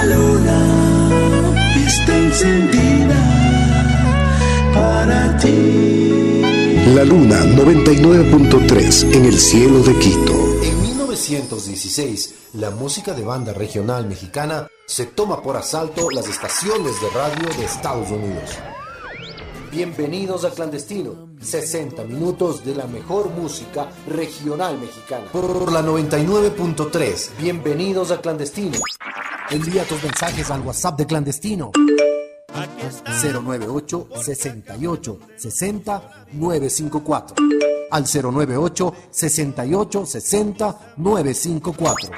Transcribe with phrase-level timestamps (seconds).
[0.00, 1.10] La luna
[1.76, 3.20] está encendida
[4.72, 6.40] para ti.
[6.94, 10.32] La luna 99.3 en el cielo de Quito.
[10.62, 17.10] En 1916, la música de banda regional mexicana se toma por asalto las estaciones de
[17.10, 18.56] radio de Estados Unidos.
[19.70, 25.26] Bienvenidos a Clandestino, 60 minutos de la mejor música regional mexicana.
[25.30, 28.78] Por la 99.3, bienvenidos a Clandestino.
[29.50, 31.72] Envía tus mensajes al WhatsApp de Clandestino.
[33.22, 36.02] 098 68 60
[36.32, 37.36] 954
[37.90, 42.10] al 098 68 60 954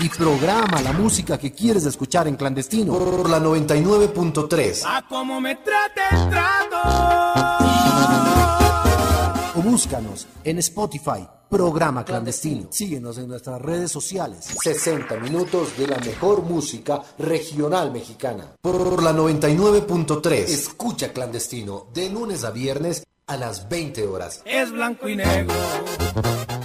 [0.00, 5.56] y programa la música que quieres escuchar en clandestino por la 99.3 A cómo me
[5.56, 6.76] trate el trato.
[9.56, 12.68] o búscanos en Spotify Programa Clandestino.
[12.70, 14.46] Síguenos en nuestras redes sociales.
[14.62, 18.54] 60 minutos de la mejor música regional mexicana.
[18.60, 20.32] Por la 99.3.
[20.32, 24.42] Escucha Clandestino de lunes a viernes a las 20 horas.
[24.44, 25.54] Es blanco y negro.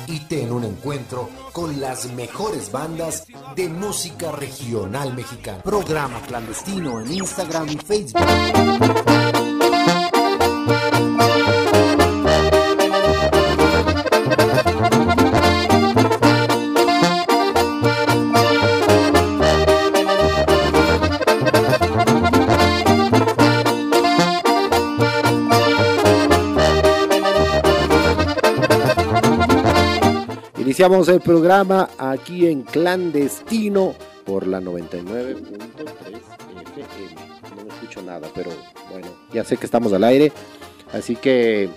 [0.08, 5.63] Y ten un encuentro con las mejores bandas de música regional mexicana.
[5.63, 8.21] Programa Clandestino en Instagram y Facebook.
[30.73, 33.93] Iniciamos el programa aquí en clandestino
[34.25, 35.38] por la 99.3
[36.77, 37.63] FM.
[37.63, 38.49] No escucho nada, pero
[38.89, 40.31] bueno, ya sé que estamos al aire.
[40.91, 41.69] Así que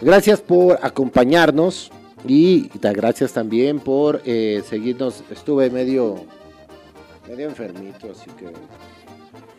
[0.00, 1.92] gracias por acompañarnos
[2.26, 5.22] y gracias también por eh, seguirnos.
[5.30, 6.24] Estuve medio,
[7.28, 8.50] medio enfermito, así que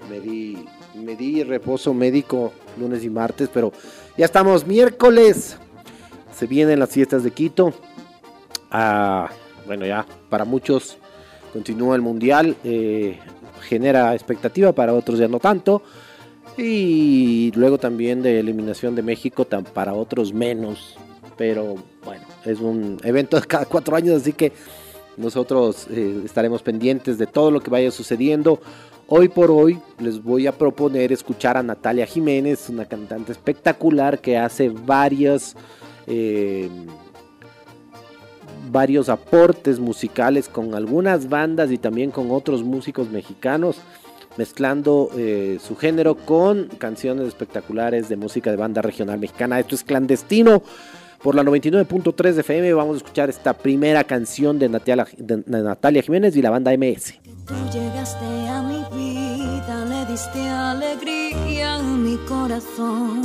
[0.10, 0.66] me di,
[0.96, 3.72] me di reposo médico lunes y martes, pero
[4.18, 5.58] ya estamos miércoles.
[6.36, 7.72] Se vienen las fiestas de Quito.
[8.76, 9.30] Ah,
[9.68, 10.98] bueno, ya para muchos
[11.54, 13.20] continúa el mundial, eh,
[13.62, 15.84] genera expectativa, para otros ya no tanto.
[16.58, 20.96] Y luego también de eliminación de México, para otros menos.
[21.38, 24.52] Pero bueno, es un evento cada cuatro años, así que
[25.18, 28.60] nosotros eh, estaremos pendientes de todo lo que vaya sucediendo.
[29.08, 34.36] Hoy por hoy les voy a proponer escuchar a Natalia Jiménez, una cantante espectacular que
[34.36, 35.56] hace varias...
[36.08, 36.70] eh,
[38.72, 43.78] varios aportes musicales con algunas bandas y también con otros músicos mexicanos,
[44.38, 49.60] mezclando eh, su género con canciones espectaculares de música de banda regional mexicana.
[49.60, 50.64] Esto es clandestino.
[51.22, 56.02] Por la 99.3 de FM vamos a escuchar esta primera canción de Natalia, de Natalia
[56.02, 57.14] Jiménez y la banda MS.
[57.46, 63.22] Tú llegaste a mi vida, le diste alegría a mi corazón.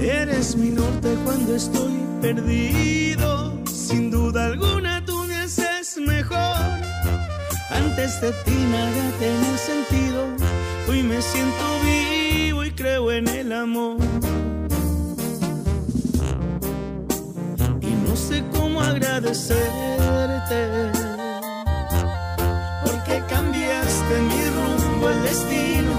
[0.00, 3.55] Eres mi norte cuando estoy perdido.
[3.88, 6.56] Sin duda alguna tú me haces mejor.
[7.70, 10.26] Antes de ti nada tenía sentido.
[10.88, 13.98] Hoy me siento vivo y creo en el amor.
[17.80, 20.90] Y no sé cómo agradecerte.
[22.84, 25.95] Porque cambiaste mi rumbo, el destino,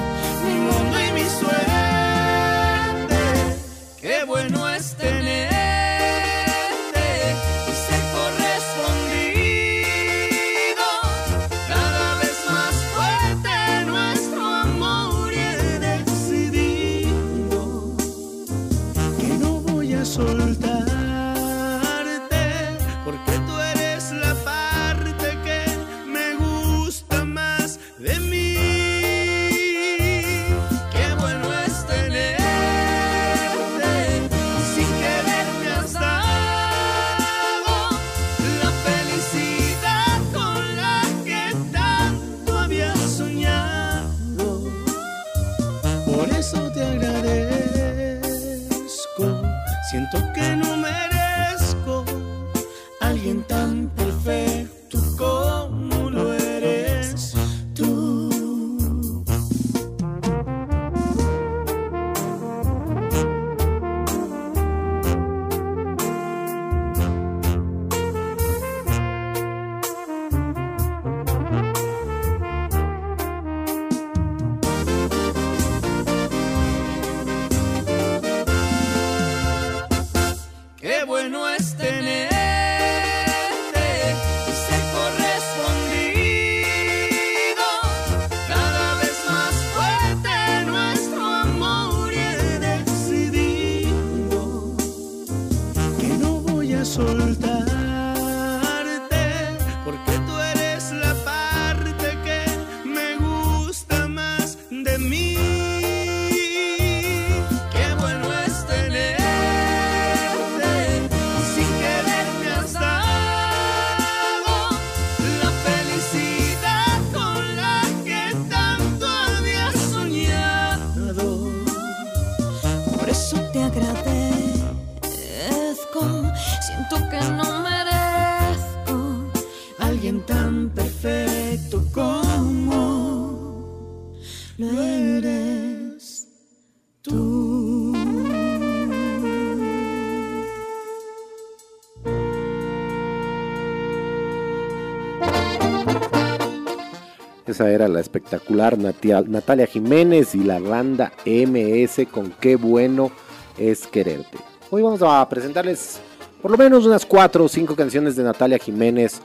[147.58, 153.10] Esa era la espectacular Natalia Jiménez y la banda MS con Qué bueno
[153.58, 154.38] es quererte.
[154.70, 156.00] Hoy vamos a presentarles
[156.40, 159.22] por lo menos unas cuatro o cinco canciones de Natalia Jiménez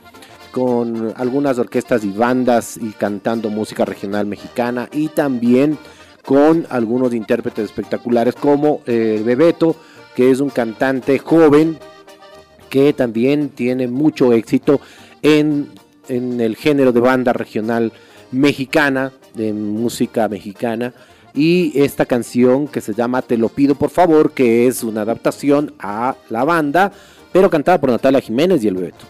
[0.50, 5.76] con algunas orquestas y bandas y cantando música regional mexicana y también
[6.24, 9.76] con algunos intérpretes espectaculares como eh, Bebeto,
[10.16, 11.78] que es un cantante joven
[12.70, 14.80] que también tiene mucho éxito
[15.20, 15.68] en,
[16.08, 17.92] en el género de banda regional
[18.32, 20.92] mexicana, de música mexicana.
[21.34, 25.72] Y esta canción que se llama Te lo pido por favor, que es una adaptación
[25.78, 26.92] a la banda,
[27.32, 29.06] pero cantada por Natalia Jiménez y el Bebeto.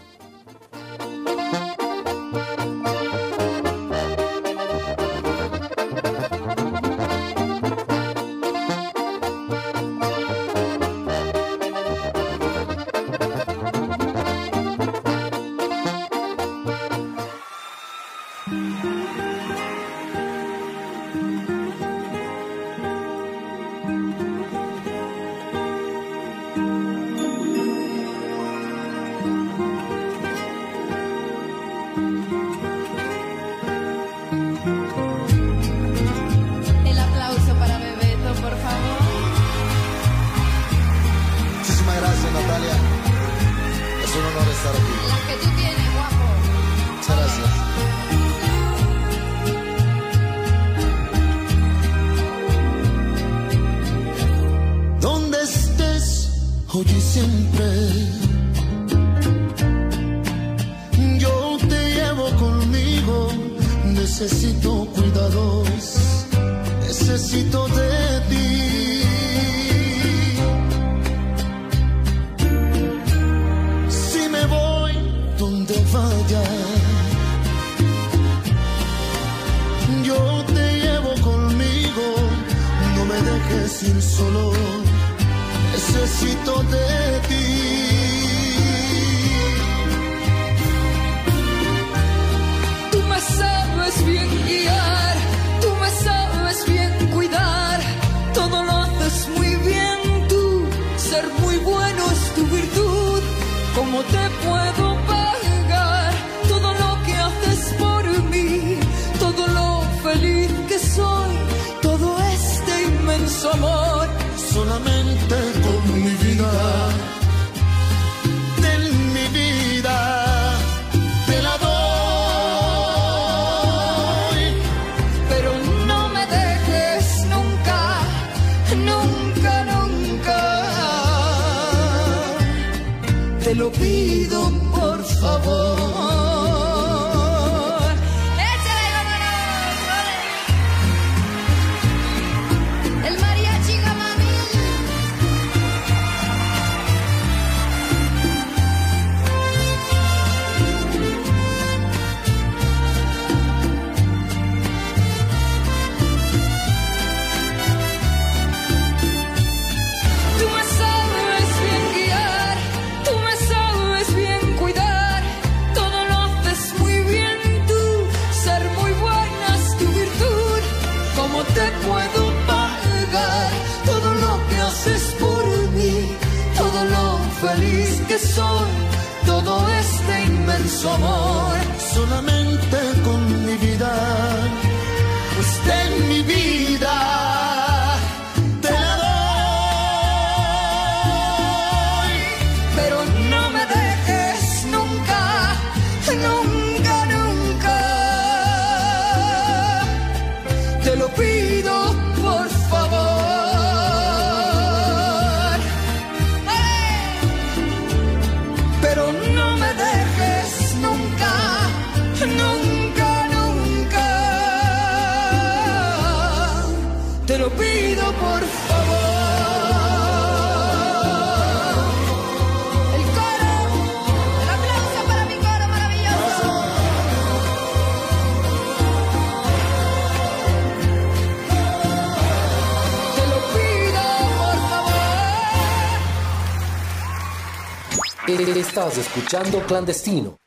[238.33, 240.39] Estás escuchando Clandestino.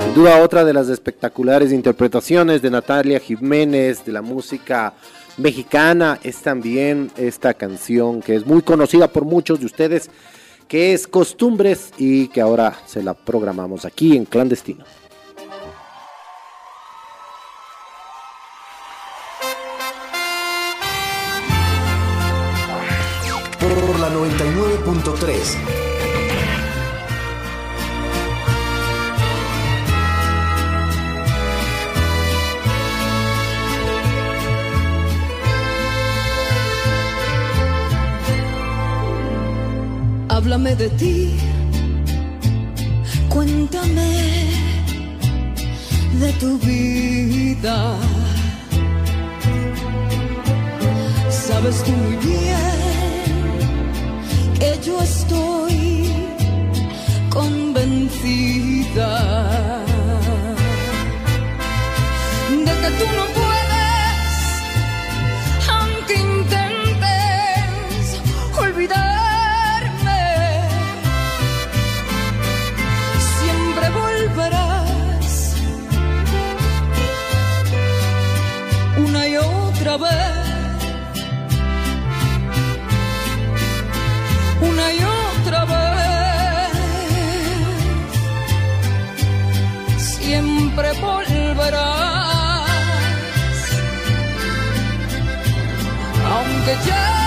[0.00, 4.94] Sin duda otra de las espectaculares interpretaciones de Natalia Jiménez de la música
[5.36, 10.10] mexicana es también esta canción que es muy conocida por muchos de ustedes
[10.66, 14.82] que es Costumbres y que ahora se la programamos aquí en Clandestino.
[25.40, 25.80] 99.3
[40.28, 41.36] Háblame de ti,
[43.28, 44.12] cuéntame
[46.18, 47.96] de tu vida.
[51.28, 52.69] Sabes tú muy bien
[54.60, 56.12] que yo estoy
[57.30, 59.10] convencida
[62.66, 64.32] de que tú no puedes,
[65.76, 68.02] aunque intentes
[68.64, 70.22] olvidarme,
[73.38, 75.28] siempre volverás
[78.98, 80.19] una y otra vez.
[90.70, 92.70] Siempre volverás,
[96.24, 97.19] aunque ya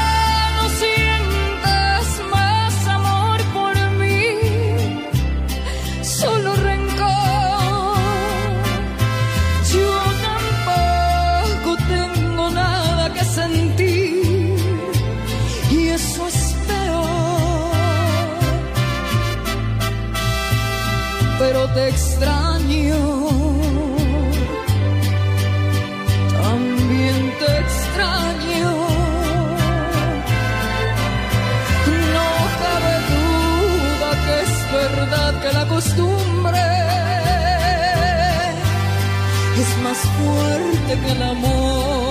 [40.04, 42.03] fuerte que el amor.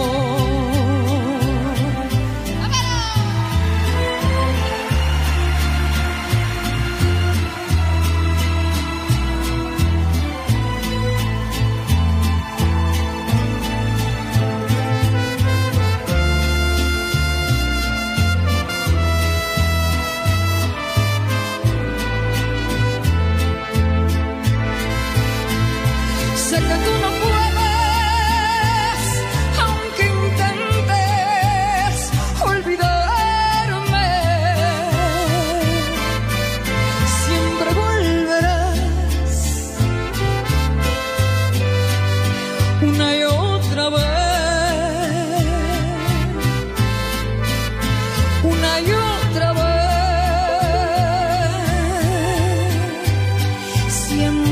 [54.12, 54.51] Siempre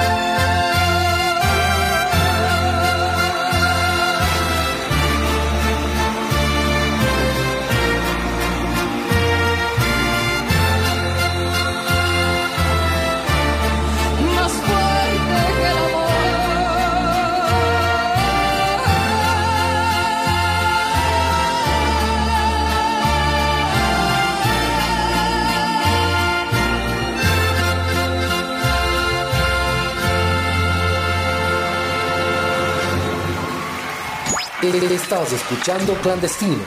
[34.73, 36.63] Estás escuchando Clandestino.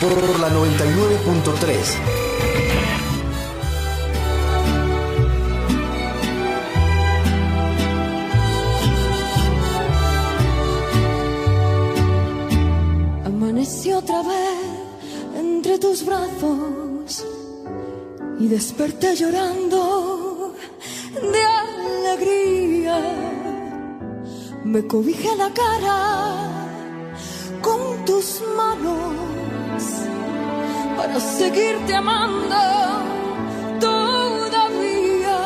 [0.00, 2.26] Por la 99.3.
[13.94, 14.58] otra vez
[15.36, 17.24] entre tus brazos
[18.38, 19.95] y desperté llorando
[24.76, 25.98] Me cobijé la cara
[27.62, 29.80] con tus manos
[30.98, 32.62] para seguirte amando
[33.80, 35.38] todavía.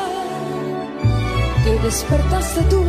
[1.63, 2.83] Te despertaste tú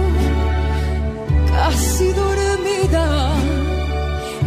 [1.53, 3.05] casi dormida.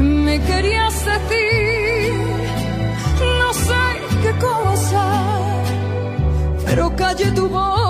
[0.01, 2.13] Me querías decir
[3.41, 3.83] no sé
[4.21, 5.03] qué cosa,
[6.67, 7.84] pero callé tu boca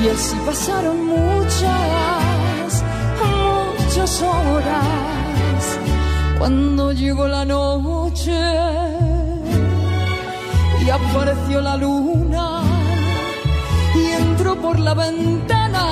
[0.00, 2.84] Y así pasaron muchas,
[3.20, 5.78] muchas horas.
[6.38, 8.38] Cuando llegó la noche
[10.84, 12.62] y apareció la luna
[13.94, 15.84] y entró por la ventana.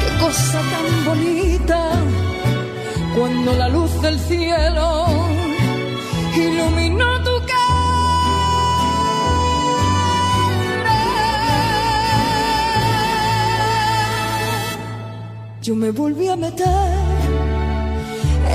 [0.00, 1.90] Qué cosa tan bonita
[3.16, 5.06] cuando la luz del cielo
[6.36, 7.29] iluminó tu
[15.62, 16.66] Yo me volví a meter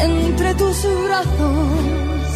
[0.02, 2.30] entre tus brazos.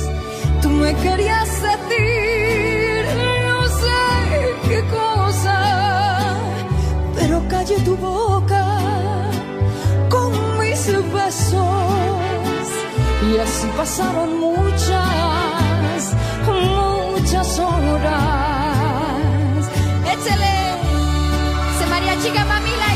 [0.61, 3.05] Tú me querías decir
[3.47, 3.99] no sé
[4.67, 6.37] qué cosa,
[7.15, 8.63] pero callé tu boca
[10.07, 12.67] con mis besos.
[13.27, 16.13] Y así pasaron muchas,
[16.45, 18.11] muchas horas.
[20.13, 20.55] Échale,
[21.79, 22.88] se María Chica Mamila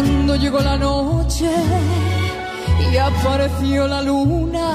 [0.00, 1.50] Cuando llegó la noche
[2.90, 4.72] y apareció la luna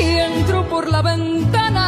[0.00, 1.86] y entró por la ventana.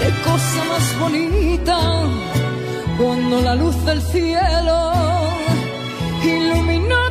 [0.00, 1.78] Qué cosa más bonita
[2.96, 4.92] cuando la luz del cielo
[6.24, 7.07] iluminó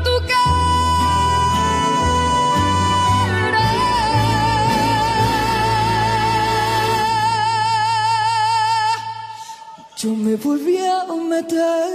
[10.27, 11.87] me volví a meter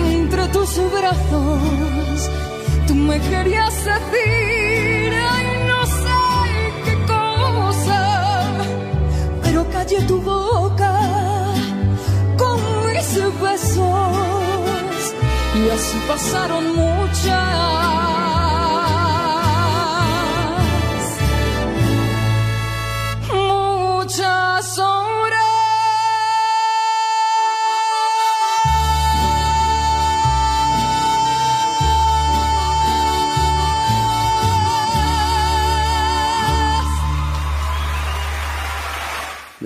[0.00, 2.30] entre tus brazos.
[2.86, 6.22] Tú me querías decir, ay, no sé
[6.84, 8.00] qué cosa,
[9.42, 10.94] pero callé tu boca
[12.40, 12.58] con
[12.94, 13.10] mis
[13.44, 15.00] besos.
[15.60, 18.25] Y así pasaron muchas,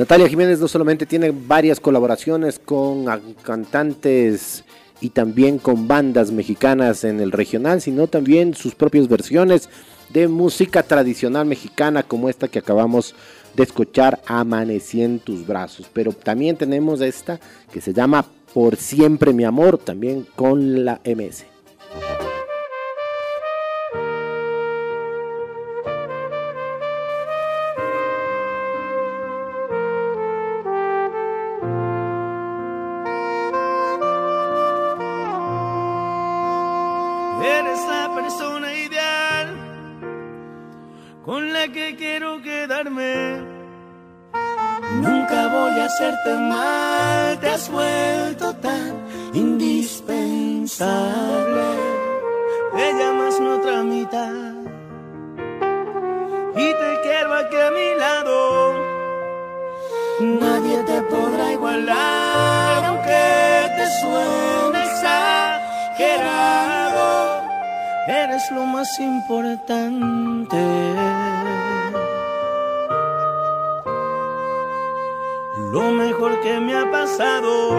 [0.00, 3.04] Natalia Jiménez no solamente tiene varias colaboraciones con
[3.42, 4.64] cantantes
[4.98, 9.68] y también con bandas mexicanas en el regional, sino también sus propias versiones
[10.08, 13.14] de música tradicional mexicana como esta que acabamos
[13.54, 15.90] de escuchar, Amanecí en tus brazos.
[15.92, 17.38] Pero también tenemos esta
[17.70, 21.49] que se llama Por siempre mi amor, también con la MS.
[45.02, 51.62] Nunca voy a hacerte mal, te has vuelto tan indispensable.
[52.74, 54.32] Te llamas mi otra mitad
[56.56, 58.72] y te quiero aquí a mi lado.
[60.20, 64.82] Nadie te podrá igualar, aunque te suene
[65.98, 67.42] exagerado.
[68.06, 70.56] Eres lo más importante.
[75.72, 77.78] Lo mejor que me ha pasado.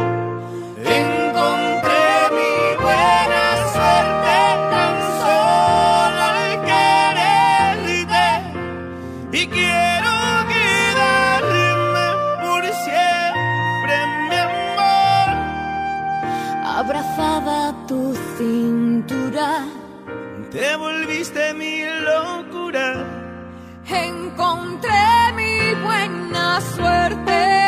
[0.77, 2.05] Encontré
[2.37, 4.37] mi buena suerte
[4.71, 8.27] tan solo al quererte
[9.39, 10.13] y quiero
[10.53, 12.07] quedarme
[12.43, 13.95] por siempre,
[14.29, 15.29] mi amor.
[16.79, 19.65] abrazada a tu cintura.
[20.49, 22.87] Te volviste mi locura.
[23.85, 27.60] Encontré mi buena suerte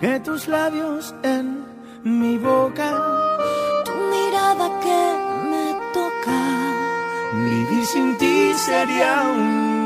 [0.00, 1.64] que tus labios en
[2.04, 2.90] mi boca,
[3.84, 5.02] tu mirada que
[5.50, 6.40] me toca.
[7.34, 9.79] Vivir sin ti sería un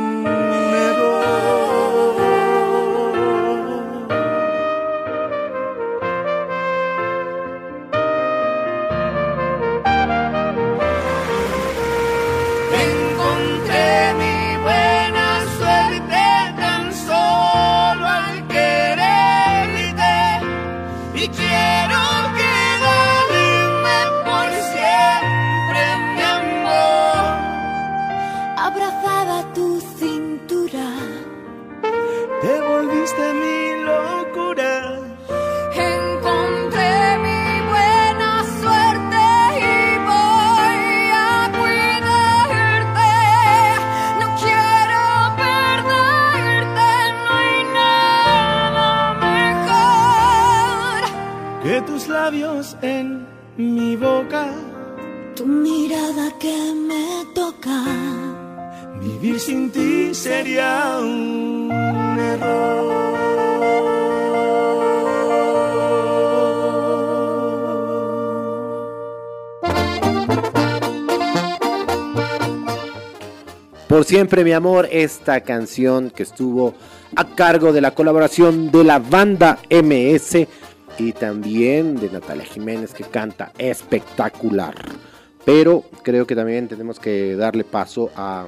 [52.84, 54.52] en mi boca.
[55.34, 56.56] Tu mirada que
[56.88, 57.82] me toca.
[59.00, 61.70] Vivir sin ti sería un
[62.18, 62.84] error.
[73.88, 76.74] Por siempre, mi amor, esta canción que estuvo
[77.14, 80.48] a cargo de la colaboración de la banda MS
[80.98, 84.74] y también de Natalia Jiménez que canta espectacular.
[85.44, 88.46] Pero creo que también tenemos que darle paso a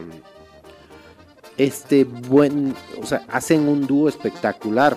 [1.56, 4.96] este buen, o sea, hacen un dúo espectacular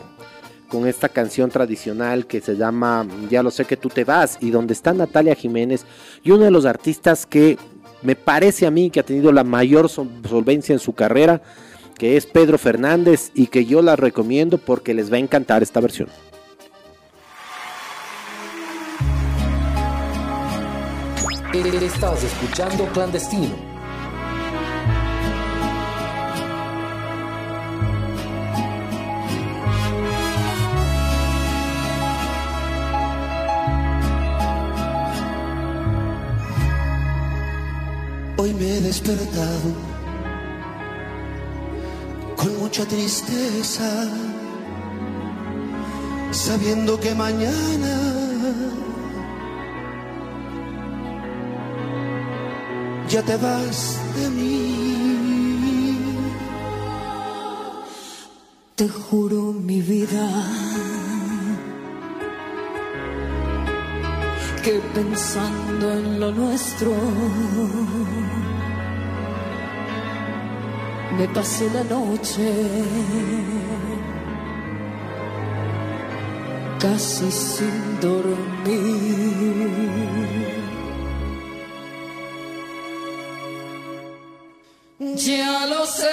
[0.69, 4.51] con esta canción tradicional que se llama Ya lo sé que tú te vas y
[4.51, 5.85] donde está Natalia Jiménez
[6.23, 7.57] y uno de los artistas que
[8.01, 11.41] me parece a mí que ha tenido la mayor solvencia en su carrera,
[11.97, 15.81] que es Pedro Fernández y que yo la recomiendo porque les va a encantar esta
[15.81, 16.07] versión.
[21.51, 23.55] Estás escuchando Clandestino.
[38.38, 39.73] Hoy me he despertado
[42.38, 44.07] con mucha tristeza,
[46.31, 48.19] sabiendo que mañana
[53.10, 54.60] ya te vas de mí.
[58.76, 60.28] Te juro mi vida
[64.63, 66.91] que pensando en lo nuestro
[71.17, 72.48] me pasé la noche
[76.80, 79.30] casi sin dormir.
[84.99, 86.07] Ya lo sé,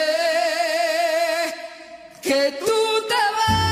[2.23, 2.67] que tú
[3.11, 3.67] te vas,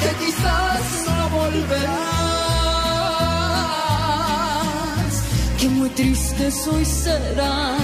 [0.00, 1.90] que quizás no volverás,
[5.58, 7.76] que muy triste soy serán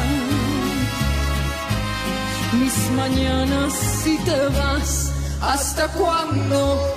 [2.54, 6.96] mis mañanas si te vas, hasta cuando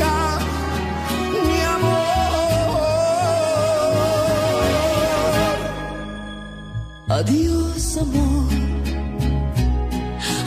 [7.21, 8.47] Adiós, amor.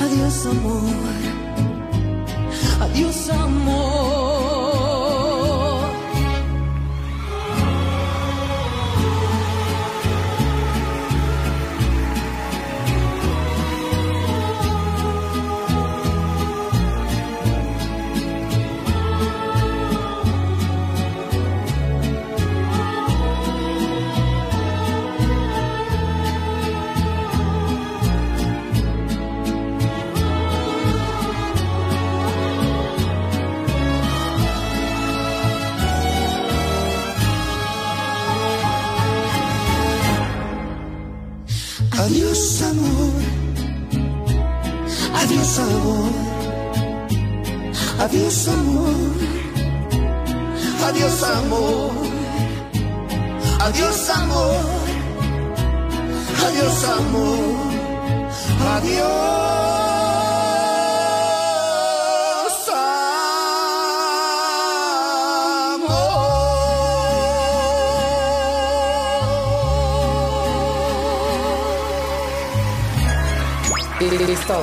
[0.02, 1.13] Adiós, amor.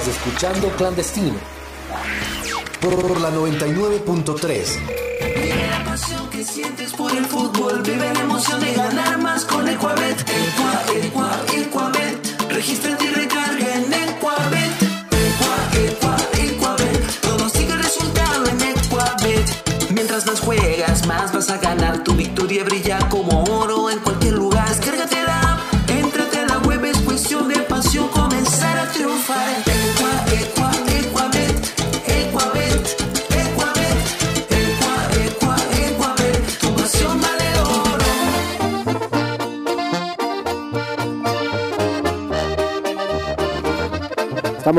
[0.07, 1.35] Escuchando Clandestino
[2.81, 4.79] por la 99.3.
[5.35, 9.67] Vive la pasión que sientes por el fútbol, vive la emoción de ganar más con
[9.67, 10.19] Ecuabet.
[10.21, 12.49] Equa, Equa, Ecuabet.
[12.49, 14.81] Regístrate y recarga en Ecuabet.
[15.11, 17.21] Equa, Equa, Ecuabet.
[17.21, 19.91] Todo sigue resultado en Ecuabet.
[19.91, 22.03] Mientras más juegas, más vas a ganar.
[22.03, 23.40] Tu victoria brilla como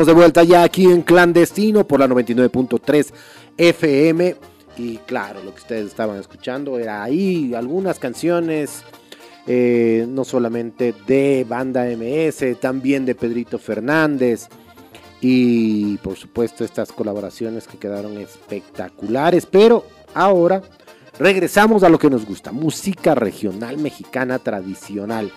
[0.05, 3.13] De vuelta ya aquí en Clandestino por la 99.3
[3.57, 4.35] FM.
[4.77, 8.83] Y claro, lo que ustedes estaban escuchando era ahí algunas canciones,
[9.47, 14.49] eh, no solamente de Banda MS, también de Pedrito Fernández.
[15.21, 19.45] Y por supuesto estas colaboraciones que quedaron espectaculares.
[19.45, 20.61] Pero ahora
[21.17, 25.31] regresamos a lo que nos gusta, música regional mexicana tradicional.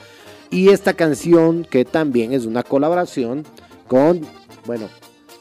[0.50, 3.44] Y esta canción que también es una colaboración
[3.86, 4.22] con,
[4.66, 4.88] bueno,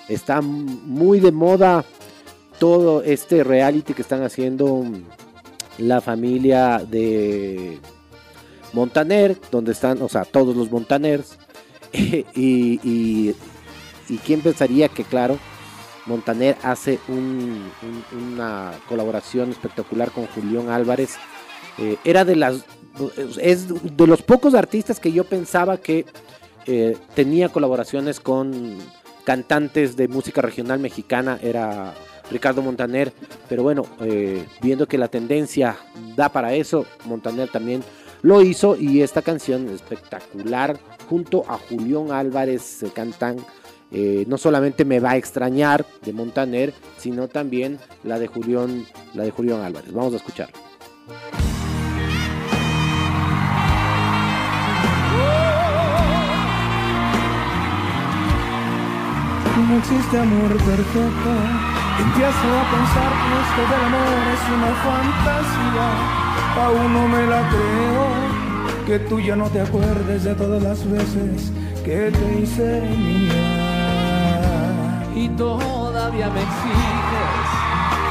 [0.08, 1.84] está muy de moda
[2.60, 5.04] todo este reality que están haciendo mm,
[5.80, 7.80] la familia de
[8.74, 11.38] Montaner, donde están, o sea, todos los Montaners.
[12.36, 13.34] y,
[14.26, 15.38] quién pensaría que, claro,
[16.06, 17.70] Montaner hace un-
[18.12, 21.16] un- una colaboración espectacular con Julián Álvarez.
[21.78, 22.64] Eh, era de las
[23.42, 26.06] es de los pocos artistas que yo pensaba que
[26.66, 28.78] eh, tenía colaboraciones con
[29.26, 31.94] cantantes de música regional mexicana, era
[32.32, 33.12] Ricardo Montaner,
[33.50, 35.78] pero bueno, eh, viendo que la tendencia
[36.16, 37.84] da para eso, Montaner también
[38.22, 43.38] lo hizo y esta canción espectacular junto a Julián Álvarez se cantan
[43.92, 49.24] eh, no solamente me va a extrañar de Montaner, sino también la de Julián, la
[49.24, 49.94] de Julián Álvarez.
[49.94, 50.50] Vamos a escuchar.
[59.56, 61.32] No existe amor perfecto.
[61.98, 65.88] Empiezo a pensar que esto del amor es una fantasía.
[66.62, 68.06] Aún no me la creo.
[68.86, 71.54] Que tú ya no te acuerdes de todas las veces
[71.86, 73.32] que te hice mía.
[75.16, 77.48] y todavía me exiges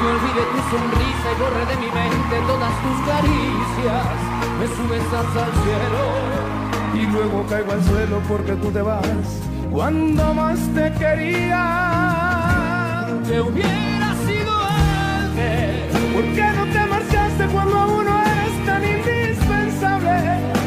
[0.01, 4.17] que olvide tu sonrisa y borre de mi mente todas tus caricias.
[4.59, 6.64] Me subes hasta el cielo
[6.95, 9.05] Y luego caigo al suelo porque tú te vas
[9.73, 11.61] cuando más te quería.
[13.29, 15.91] que hubiera sido antes.
[16.15, 20.13] ¿Por qué no te marchaste cuando aún no eres tan indispensable?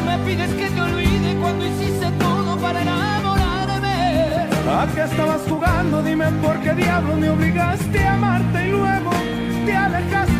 [0.04, 4.48] Me pides que te olvide cuando hiciste todo para enamorarme.
[4.70, 6.02] ¿A qué estabas jugando?
[6.02, 9.10] Dime por qué diablos me obligaste a amarte y luego
[9.64, 10.37] te alejaste.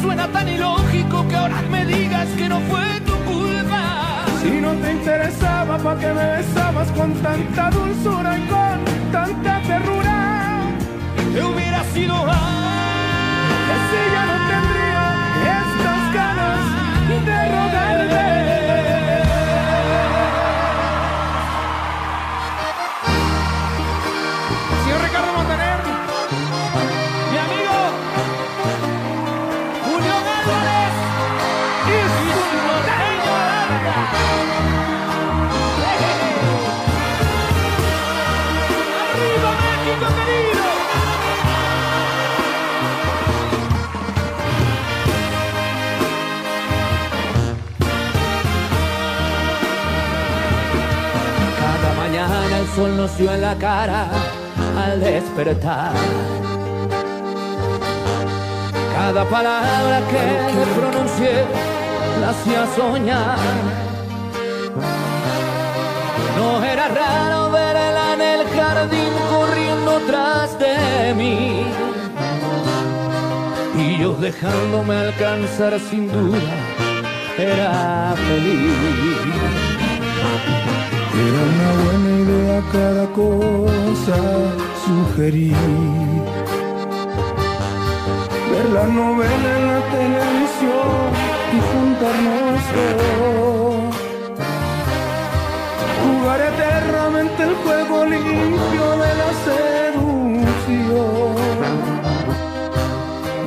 [0.00, 4.24] Suena tan ilógico que ahora me digas que no fue tu culpa.
[4.42, 10.62] Si no te interesaba, ¿para qué me besabas con tanta dulzura y con tanta ternura?
[11.32, 12.14] Te hubiera sido
[13.90, 15.04] si ya no tendría
[15.60, 16.60] estas ganas
[17.26, 18.65] de rogarte.
[52.76, 54.06] Sol nos dio en la cara
[54.84, 55.92] al despertar.
[58.94, 60.24] Cada palabra que
[60.56, 61.34] le pronuncié
[62.20, 63.38] la hacía soñar.
[66.36, 71.64] No era raro verla en el jardín corriendo tras de mí.
[73.82, 76.52] Y yo dejándome alcanzar sin duda
[77.38, 79.26] era feliz.
[81.18, 84.18] Era una buena idea cada cosa
[84.84, 85.56] sugerir.
[88.50, 91.08] Ver la novela en la televisión
[91.56, 93.96] y juntarnos todos.
[96.02, 100.44] Jugar eternamente el juego limpio de la seducción.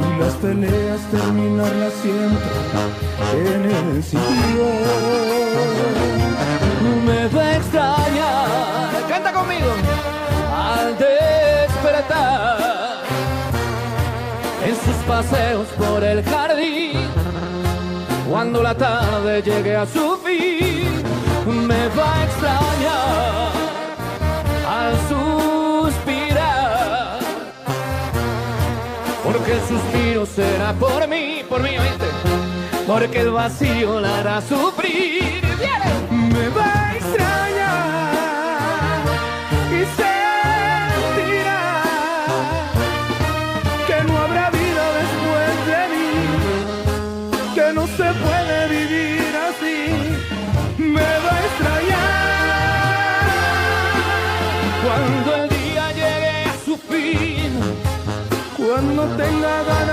[0.08, 2.49] Y las peleas terminarlas siempre
[3.45, 4.89] en el sillón
[7.10, 9.08] me va a extrañar.
[9.08, 9.72] Canta conmigo.
[10.54, 12.58] Al despertar
[14.67, 17.08] en sus paseos por el jardín,
[18.30, 21.04] cuando la tarde llegue a su fin,
[21.67, 23.52] me va a extrañar
[24.78, 24.93] al
[25.89, 26.39] suspirar.
[29.24, 32.08] Porque el suspiro será por mí, por mí, ¿viste?
[32.88, 35.39] Porque el vacío la hará sufrir.
[36.39, 38.23] Me va a extrañar
[39.78, 41.63] y sentirá
[43.88, 46.10] que no habrá vida después de mí,
[47.56, 49.78] que no se puede vivir así.
[50.78, 52.08] Me va a extrañar
[54.82, 57.52] cuando el día llegue a su fin,
[58.56, 59.88] cuando tenga ganas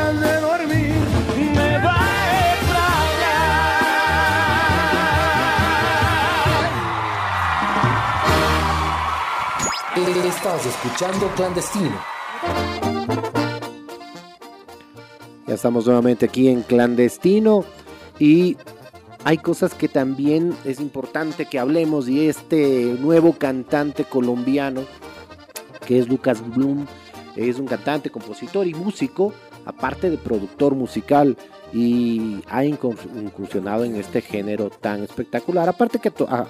[10.46, 12.00] Estás escuchando Clandestino.
[15.44, 17.64] Ya estamos nuevamente aquí en Clandestino
[18.20, 18.56] y
[19.24, 24.84] hay cosas que también es importante que hablemos y este nuevo cantante colombiano
[25.84, 26.86] que es Lucas Bloom
[27.34, 29.32] es un cantante, compositor y músico,
[29.64, 31.36] aparte de productor musical
[31.72, 36.46] y ha incursionado en este género tan espectacular, aparte que ha,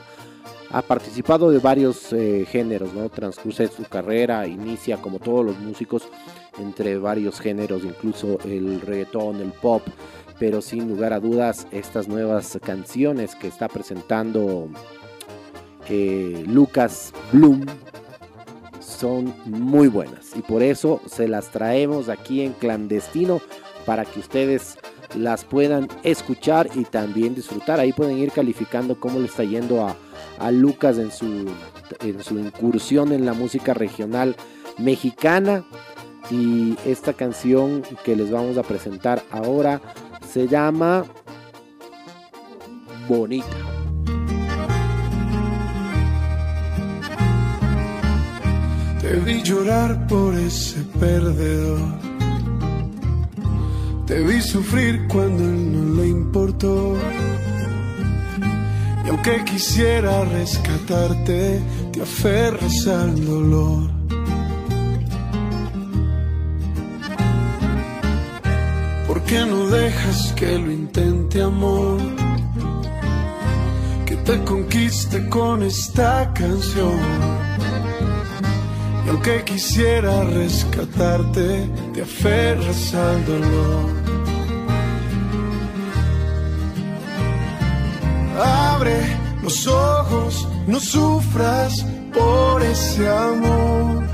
[0.71, 3.09] ha participado de varios eh, géneros, ¿no?
[3.09, 6.09] Transcurre su carrera, inicia como todos los músicos
[6.59, 9.83] entre varios géneros, incluso el reggaetón, el pop,
[10.39, 14.69] pero sin lugar a dudas estas nuevas canciones que está presentando
[15.89, 17.65] eh, Lucas Bloom
[18.81, 23.41] son muy buenas y por eso se las traemos aquí en clandestino
[23.85, 24.79] para que ustedes
[25.15, 27.81] las puedan escuchar y también disfrutar.
[27.81, 29.97] Ahí pueden ir calificando cómo le está yendo a,
[30.39, 31.47] a Lucas en su,
[32.01, 34.37] en su incursión en la música regional
[34.79, 35.65] mexicana.
[36.31, 39.81] Y esta canción que les vamos a presentar ahora
[40.29, 41.05] se llama
[43.09, 43.47] Bonita.
[49.01, 52.16] Te vi llorar por ese perdedor.
[54.07, 56.97] Te vi sufrir cuando él no le importó.
[59.05, 61.61] Y aunque quisiera rescatarte,
[61.93, 63.91] te aferras al dolor.
[69.09, 71.99] ¿Por qué no dejas que lo intente, amor?
[74.07, 77.01] Que te conquiste con esta canción.
[79.05, 83.96] Y aunque quisiera rescatarte, te aferras al dolor.
[88.39, 94.05] Abre los ojos, no sufras por ese amor.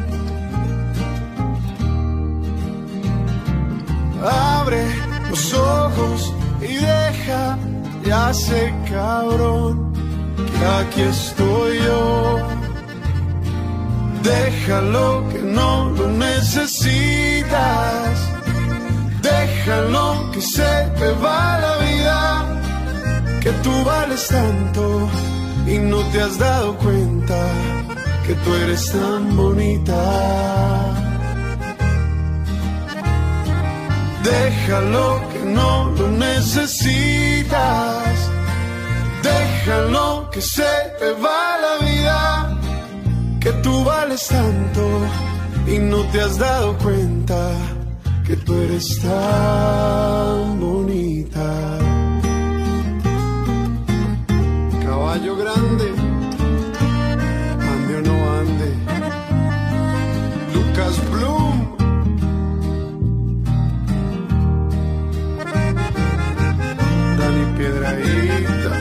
[4.24, 4.84] Abre
[5.28, 7.58] los ojos y deja
[8.04, 9.92] ya ese cabrón,
[10.36, 12.38] que aquí estoy yo.
[14.22, 17.52] Déjalo que no lo necesitas.
[19.20, 22.61] Déjalo que se te va la vida.
[23.42, 25.08] Que tú vales tanto
[25.66, 27.48] y no te has dado cuenta
[28.26, 30.00] que tú eres tan bonita.
[34.22, 38.04] Déjalo que no lo necesitas.
[39.22, 42.58] Déjalo que se te va la vida
[43.40, 44.82] que tú vales tanto
[45.66, 47.50] y no te has dado cuenta
[48.24, 51.91] que tú eres tan bonita.
[55.12, 55.92] Caballo grande,
[57.70, 58.68] ande o no ande.
[60.54, 61.56] Lucas Bloom.
[67.18, 68.72] Dani Piedraíta.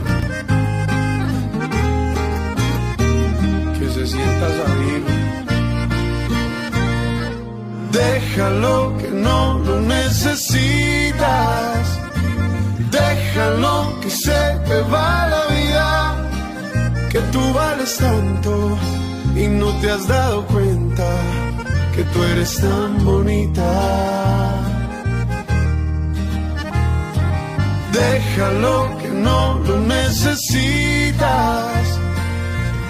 [3.77, 5.03] que se sienta salir.
[7.91, 11.19] Déjalo que no lo necesitas.
[12.89, 15.40] Déjalo que se te va
[17.31, 18.77] tú vales tanto
[19.35, 21.09] y no te has dado cuenta
[21.95, 24.61] que tú eres tan bonita.
[27.91, 31.21] Déjalo que no lo necesitas.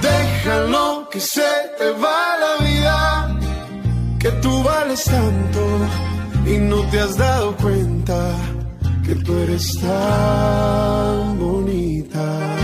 [0.02, 3.38] Déjalo que se te va la vida,
[4.20, 5.62] que tú vales tanto
[6.46, 8.36] y no te has dado cuenta
[9.06, 12.61] que tú eres tan bonita.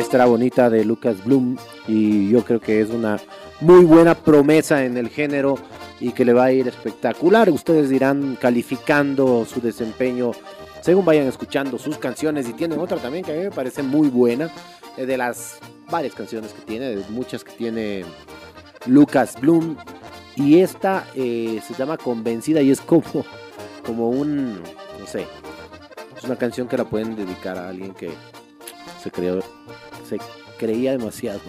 [0.00, 0.06] Amor.
[0.06, 3.18] Esta era bonita de Lucas Bloom y yo creo que es una
[3.60, 5.56] muy buena promesa en el género
[6.00, 7.50] y que le va a ir espectacular.
[7.50, 10.32] Ustedes irán calificando su desempeño
[10.80, 14.08] según vayan escuchando sus canciones y tienen otra también que a mí me parece muy
[14.08, 14.50] buena,
[14.96, 15.58] eh, de las
[15.90, 18.04] varias canciones que tiene, de muchas que tiene
[18.86, 19.76] Lucas Bloom
[20.36, 23.04] y esta eh, se llama Convencida y es como,
[23.84, 25.26] como un, no sé,
[26.16, 28.10] es una canción que la pueden dedicar a alguien que
[29.02, 29.40] se creó,
[30.10, 30.18] se
[30.58, 31.40] creía demasiado.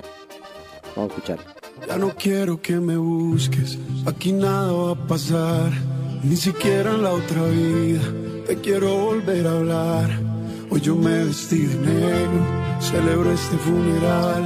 [0.95, 1.39] Vamos a escuchar.
[1.88, 5.72] Ya no quiero que me busques, aquí nada va a pasar,
[6.24, 8.01] ni siquiera en la otra vida
[8.45, 10.09] te quiero volver a hablar.
[10.70, 12.41] Hoy yo me vestí de negro,
[12.80, 14.43] celebro este funeral.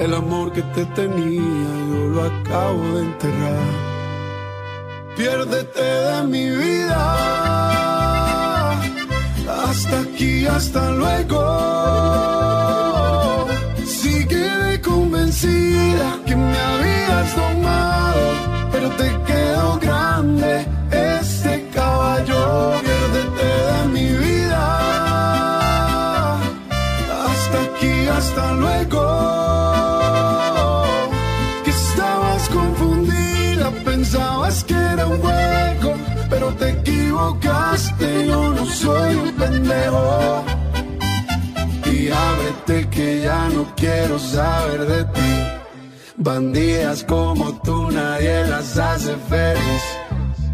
[0.00, 1.40] El amor que te tenía
[1.90, 3.68] yo lo acabo de enterrar.
[5.16, 7.00] Piérdete de mi vida.
[9.68, 12.65] Hasta aquí, hasta luego.
[15.38, 18.20] Que me habías domado,
[18.72, 22.72] pero te quedó grande este caballo.
[22.80, 24.62] Piérdete de mi vida.
[27.26, 29.02] Hasta aquí, hasta luego.
[31.64, 35.96] Que estabas confundida, pensabas que era un juego,
[36.30, 38.26] pero te equivocaste.
[38.26, 40.65] Yo no soy un pendejo.
[42.10, 45.32] Ábrete que ya no quiero saber de ti.
[46.16, 49.82] Bandidas como tú nadie las hace feliz.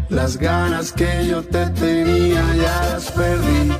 [0.09, 3.71] Las ganas que yo te tenía ya las perdí.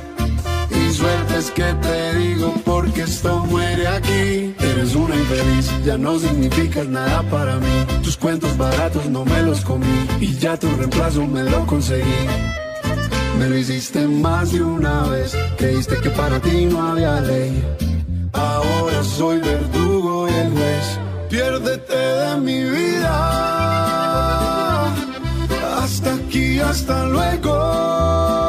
[0.70, 4.54] Y suerte es que te digo porque esto muere aquí.
[4.58, 7.86] Eres una infeliz, ya no significas nada para mí.
[8.02, 10.06] Tus cuentos baratos no me los comí.
[10.20, 12.63] Y ya tu reemplazo me lo conseguí.
[13.38, 15.36] Me lo hiciste más de una vez.
[15.56, 17.62] Creíste que para ti no había ley.
[18.32, 20.98] Ahora soy verdugo y el juez.
[21.28, 23.14] Piérdete de mi vida.
[25.82, 28.43] Hasta aquí, hasta luego.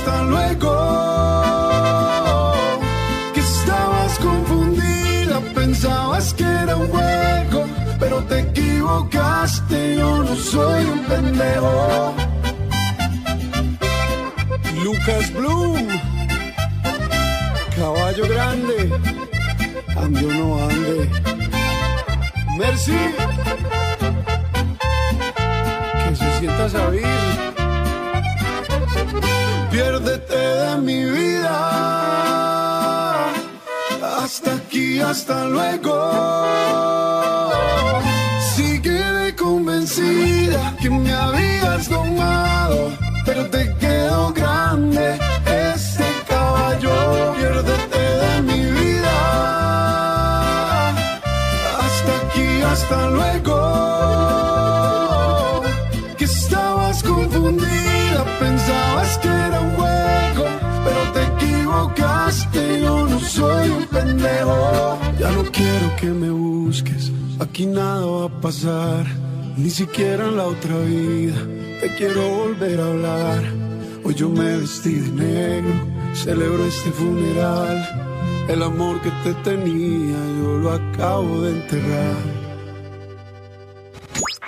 [0.00, 0.72] Hasta luego.
[3.34, 7.66] Que estabas confundida, pensabas que era un juego,
[7.98, 9.96] pero te equivocaste.
[9.96, 12.14] Yo no soy un pendejo.
[14.84, 15.88] Lucas Bloom,
[17.76, 18.90] caballo grande,
[19.96, 21.10] ande o no ande.
[22.58, 22.98] Merci,
[26.08, 27.50] que se sienta saber.
[29.70, 31.56] Piérdete de mi vida.
[34.22, 35.94] Hasta aquí, hasta luego.
[38.54, 42.90] Sigue convencida que me habías domado,
[43.24, 47.34] pero te quedó grande este caballo.
[47.36, 49.16] Piérdete de mi vida.
[51.84, 53.58] Hasta aquí, hasta luego.
[56.18, 57.89] Que estabas confundida,
[58.40, 60.44] pensabas que era un juego,
[60.84, 62.80] pero te equivocaste.
[62.80, 64.98] Yo no soy un pendejo.
[65.18, 69.04] Ya no quiero que me busques, aquí nada va a pasar.
[69.56, 71.38] Ni siquiera en la otra vida
[71.80, 73.42] te quiero volver a hablar.
[74.04, 75.74] Hoy yo me vestí de negro,
[76.14, 77.78] celebro este funeral.
[78.48, 82.40] El amor que te tenía yo lo acabo de enterrar.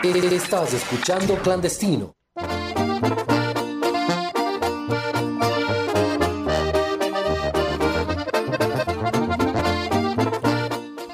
[0.03, 2.13] Estás escuchando Clandestino.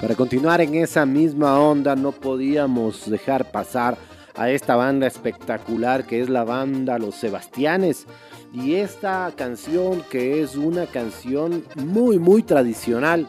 [0.08, 3.98] Para continuar en esa misma onda, no podíamos dejar pasar
[4.36, 8.06] a esta banda espectacular que es la banda Los Sebastianes.
[8.54, 13.28] Y esta canción que es una canción muy muy tradicional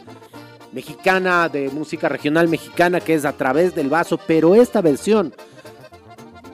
[0.71, 5.33] mexicana, de música regional mexicana, que es a través del vaso, pero esta versión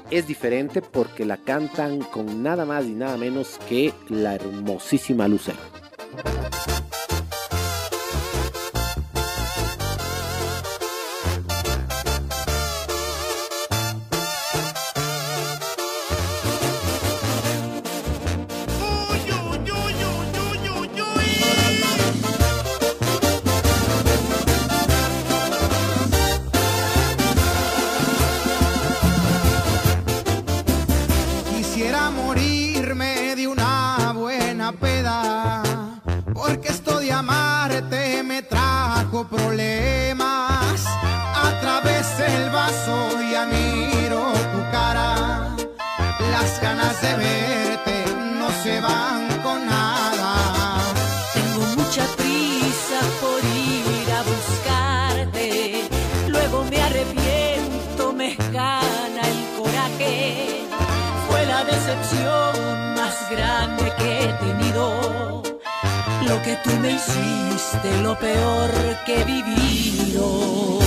[0.10, 5.60] es diferente porque la cantan con nada más y nada menos que la hermosísima Lucero.
[39.24, 40.86] Problemas.
[41.48, 44.22] A través del vaso ya miro
[44.54, 45.56] tu cara,
[46.32, 48.06] las ganas de verte
[48.40, 50.94] no se van con nada.
[51.34, 55.88] Tengo mucha prisa por ir a buscarte.
[56.28, 60.68] Luego me arrepiento, me gana el coraje.
[61.28, 65.35] Fue la decepción más grande que he tenido.
[66.28, 68.72] Lo que tú me hiciste, lo peor
[69.06, 70.80] que he vivido.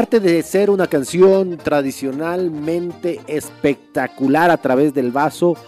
[0.00, 5.58] Aparte de ser una canción tradicionalmente espectacular a través del vaso,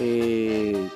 [0.00, 0.88] eh,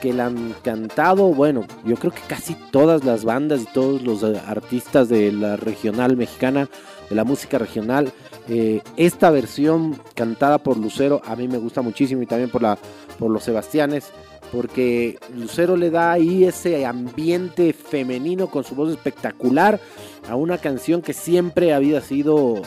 [0.00, 4.24] que la han cantado, bueno, yo creo que casi todas las bandas y todos los
[4.24, 6.68] eh, artistas de la regional mexicana,
[7.08, 8.12] de la música regional,
[8.48, 12.76] eh, esta versión cantada por Lucero a mí me gusta muchísimo y también por, la,
[13.20, 14.10] por los Sebastianes,
[14.52, 19.80] porque Lucero le da ahí ese ambiente femenino con su voz espectacular
[20.28, 22.60] a una canción que siempre había sido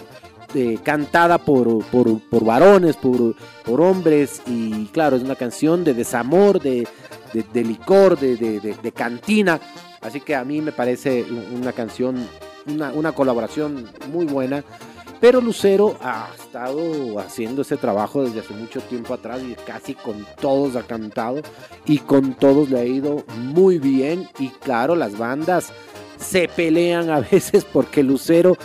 [0.56, 5.94] eh, cantada por, por, por varones, por, por hombres, y claro, es una canción de
[5.94, 6.88] desamor, de,
[7.34, 9.60] de- de licor, de, de- cantina,
[10.02, 12.28] así que a mí me parece una canción,
[12.68, 14.64] una, una colaboración muy buena.
[15.20, 20.26] Pero Lucero ha estado haciendo ese trabajo desde hace mucho tiempo atrás y casi con
[20.40, 21.42] todos ha cantado
[21.86, 24.30] y con todos le ha ido muy bien.
[24.40, 25.72] Y claro, las bandas
[26.20, 28.58] se pelean a veces porque Lucero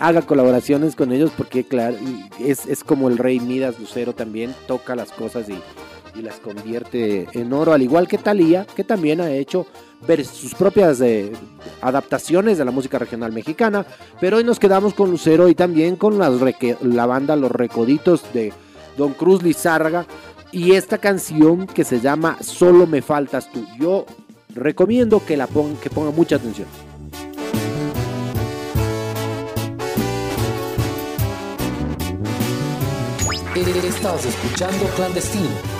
[0.00, 1.96] haga colaboraciones con ellos porque claro,
[2.38, 5.58] es, es como el rey Midas Lucero también toca las cosas y,
[6.18, 9.66] y las convierte en oro, al igual que Thalía, que también ha hecho
[10.06, 11.32] ver sus propias eh,
[11.80, 13.86] adaptaciones de la música regional mexicana,
[14.20, 18.52] pero hoy nos quedamos con Lucero y también con la banda Los Recoditos de
[18.96, 20.06] Don Cruz Lizárraga
[20.52, 23.66] y esta canción que se llama Solo me faltas tú.
[23.78, 24.06] Yo
[24.54, 26.66] recomiendo que la pongan, que pongan mucha atención.
[33.86, 35.75] Estás escuchando Clandestino.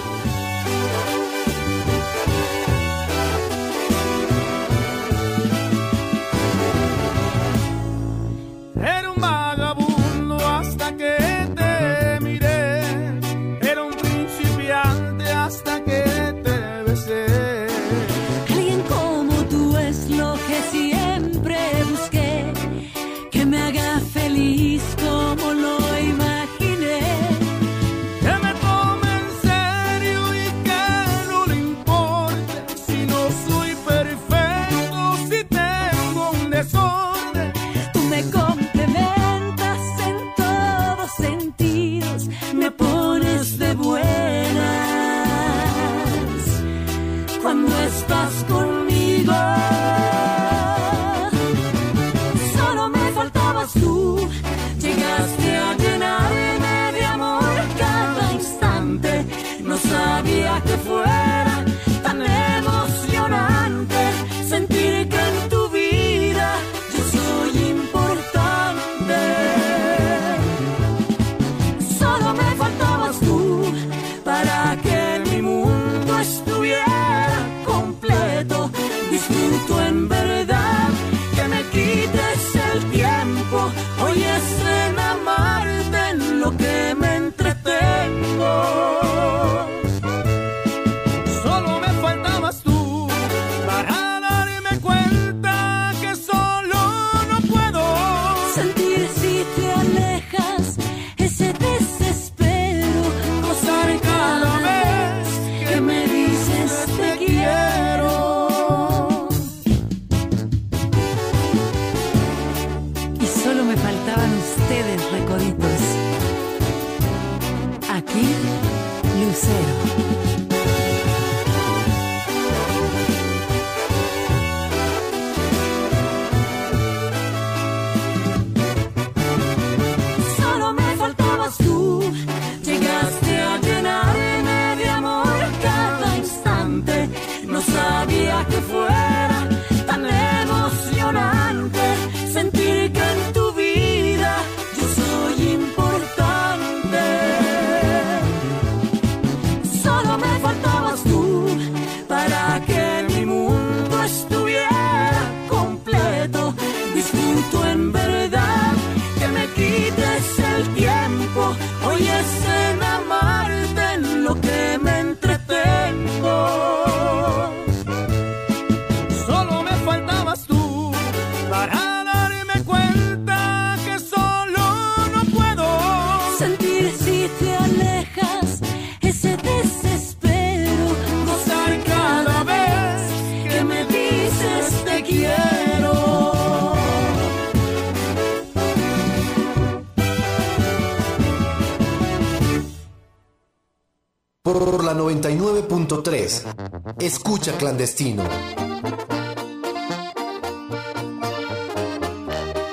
[195.86, 197.02] 99.3.
[197.02, 198.24] Escucha clandestino.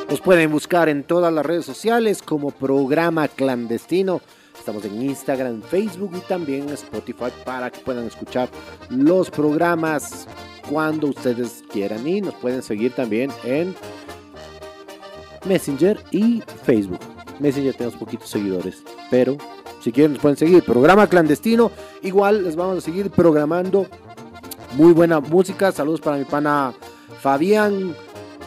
[0.09, 4.21] Nos pueden buscar en todas las redes sociales como programa clandestino.
[4.57, 8.49] Estamos en Instagram, Facebook y también Spotify para que puedan escuchar
[8.89, 10.27] los programas
[10.69, 12.07] cuando ustedes quieran.
[12.07, 13.75] Y nos pueden seguir también en
[15.45, 16.99] Messenger y Facebook.
[17.39, 19.37] Messenger tenemos poquitos seguidores, pero
[19.83, 20.63] si quieren nos pueden seguir.
[20.63, 21.71] Programa clandestino.
[22.01, 23.85] Igual les vamos a seguir programando
[24.75, 25.71] muy buena música.
[25.71, 26.73] Saludos para mi pana
[27.19, 27.93] Fabián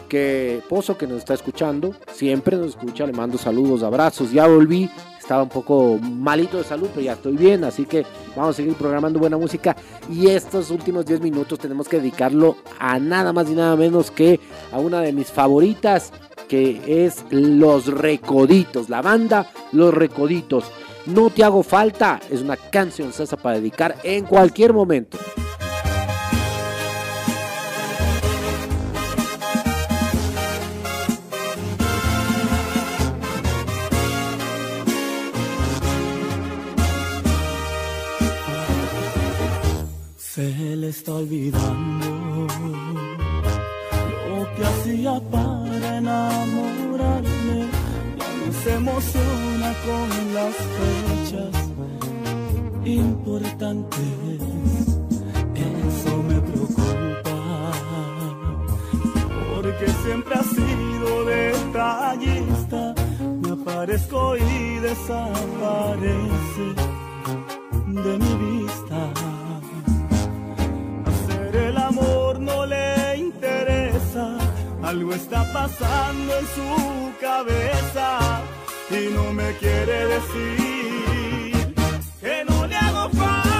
[0.07, 4.89] que Pozo que nos está escuchando, siempre nos escucha, le mando saludos, abrazos, ya volví,
[5.19, 8.73] estaba un poco malito de salud, pero ya estoy bien, así que vamos a seguir
[8.75, 9.75] programando buena música
[10.09, 14.39] y estos últimos 10 minutos tenemos que dedicarlo a nada más y nada menos que
[14.71, 16.13] a una de mis favoritas,
[16.47, 20.71] que es Los Recoditos, la banda Los Recoditos.
[21.07, 25.17] No te hago falta, es una canción sasa para dedicar en cualquier momento.
[40.17, 42.47] Se le está olvidando
[44.29, 46.86] lo que hacía para enamorarme.
[48.69, 51.55] Emociona con las fechas
[52.85, 54.39] importantes.
[55.55, 57.71] Eso me preocupa.
[59.55, 62.93] Porque siempre ha sido detallista.
[63.41, 66.67] Me aparezco y desaparece
[67.87, 68.99] de mi vista.
[71.05, 73.86] Hacer el amor no le interesa.
[74.87, 78.19] Algo está pasando en su cabeza
[78.89, 81.75] y no me quiere decir
[82.21, 83.56] que no le hago falta,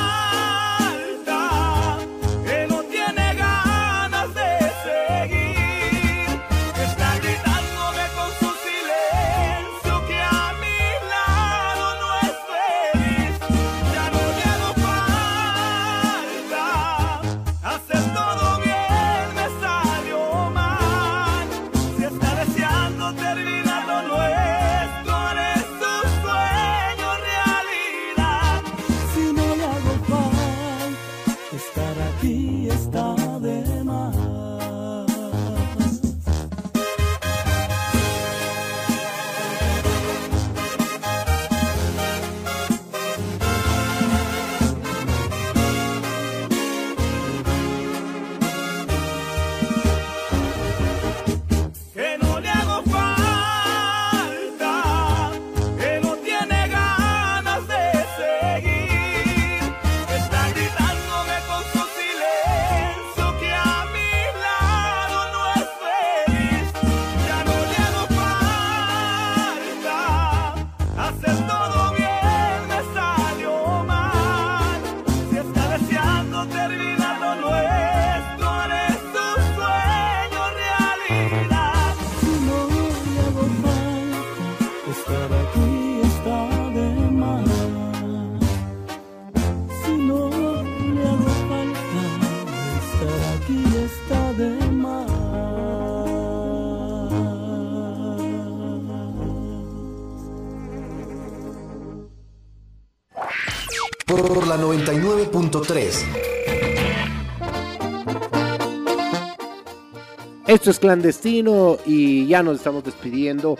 [110.48, 113.58] Esto es clandestino y ya nos estamos despidiendo.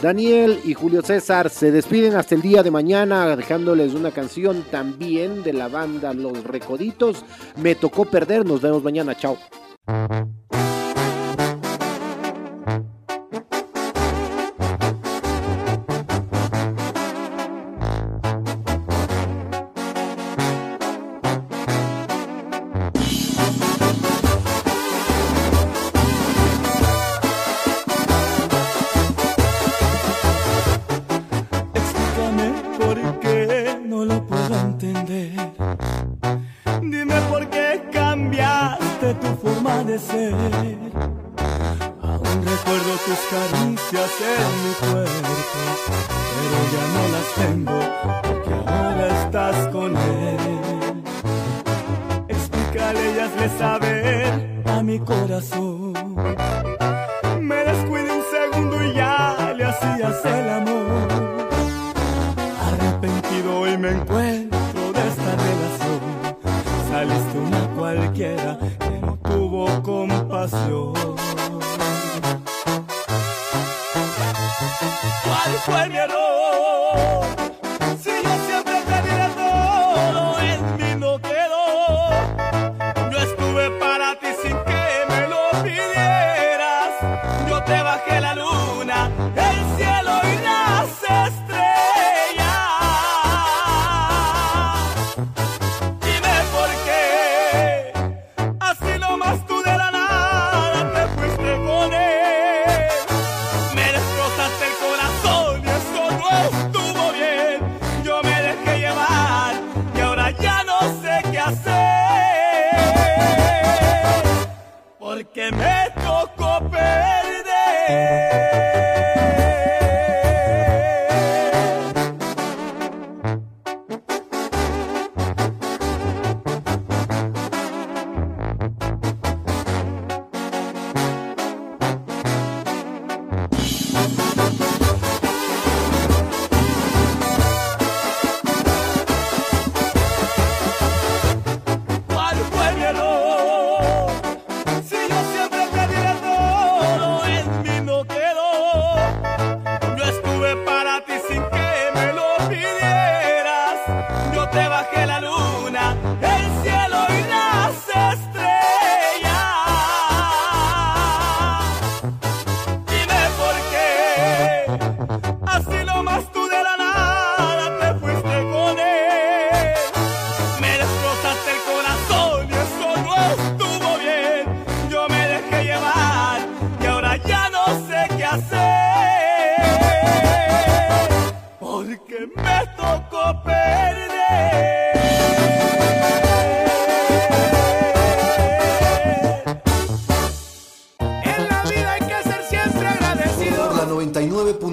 [0.00, 5.42] Daniel y Julio César se despiden hasta el día de mañana dejándoles una canción también
[5.42, 7.24] de la banda Los Recoditos.
[7.56, 9.38] Me tocó perder, nos vemos mañana, chao.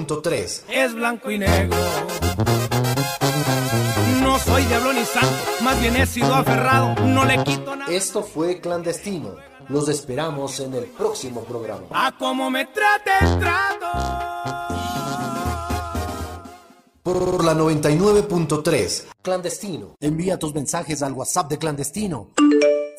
[0.06, 0.62] 99.3.
[0.68, 1.76] es blanco y negro.
[4.22, 5.28] No soy diablo ni santo,
[5.62, 7.92] más bien he sido aferrado, no le quito nada.
[7.92, 9.36] Esto fue clandestino.
[9.68, 11.86] Los esperamos en el próximo programa.
[11.90, 13.86] A como me trate el trato.
[17.02, 19.04] Por la 99.3.
[19.22, 19.96] Clandestino.
[20.00, 22.30] Envía tus mensajes al WhatsApp de Clandestino.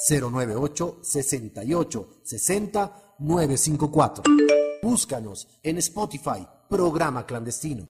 [0.10, 4.24] 098 68 60 954.
[4.82, 6.48] Búscanos en Spotify.
[6.70, 7.88] Programa Clandestino.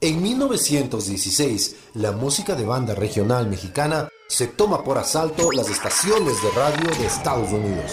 [0.00, 6.50] En 1916, la música de banda regional mexicana se toma por asalto las estaciones de
[6.50, 7.92] radio de Estados Unidos.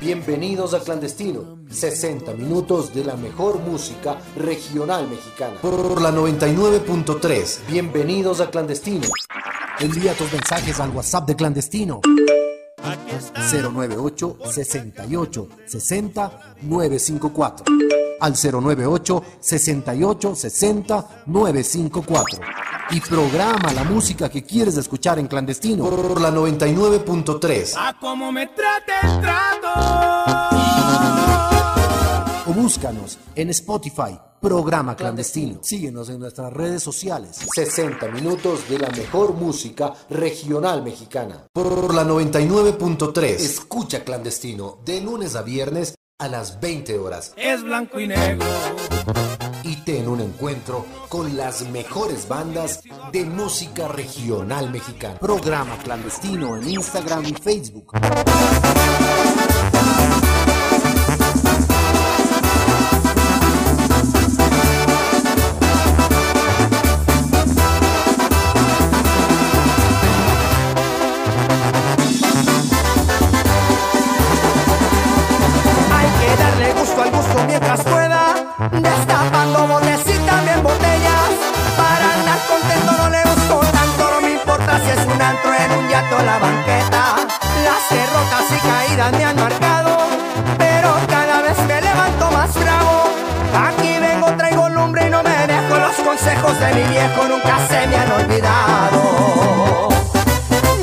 [0.00, 5.60] Bienvenidos a Clandestino, 60 minutos de la mejor música regional mexicana.
[5.60, 9.06] Por la 99.3, bienvenidos a Clandestino.
[9.78, 12.00] Envía tus mensajes al WhatsApp de Clandestino.
[13.52, 17.64] 098 68 60 954
[18.20, 22.40] al 098 68 60 954
[22.92, 25.84] y programa la música que quieres escuchar en clandestino.
[25.84, 30.89] Por la 99.3 A como me trate el trato.
[32.60, 35.60] Búscanos en Spotify, programa clandestino.
[35.62, 37.38] Síguenos en nuestras redes sociales.
[37.54, 41.46] 60 minutos de la mejor música regional mexicana.
[41.54, 43.24] Por la 99.3.
[43.24, 47.32] Escucha clandestino de lunes a viernes a las 20 horas.
[47.34, 48.46] Es blanco y negro.
[49.62, 55.18] Y ten un encuentro con las mejores bandas de música regional mexicana.
[55.18, 57.94] Programa clandestino en Instagram y Facebook.
[96.60, 99.88] de mi viejo nunca se me han olvidado.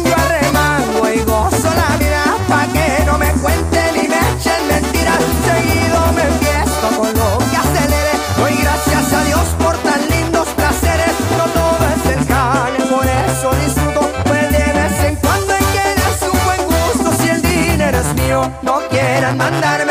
[0.04, 5.22] Yo arremango y gozo la vida pa' que no me cuenten y me echen mentiras.
[5.46, 8.14] Seguido me fiesto con lo que acelere.
[8.38, 11.14] Doy gracias a Dios por tan lindos placeres.
[11.38, 14.12] No todo es el jale, por eso disfruto.
[14.26, 17.12] Pues de vez en cuando hay que darse un buen gusto.
[17.22, 19.87] Si el dinero es mío, no quieran mandarme.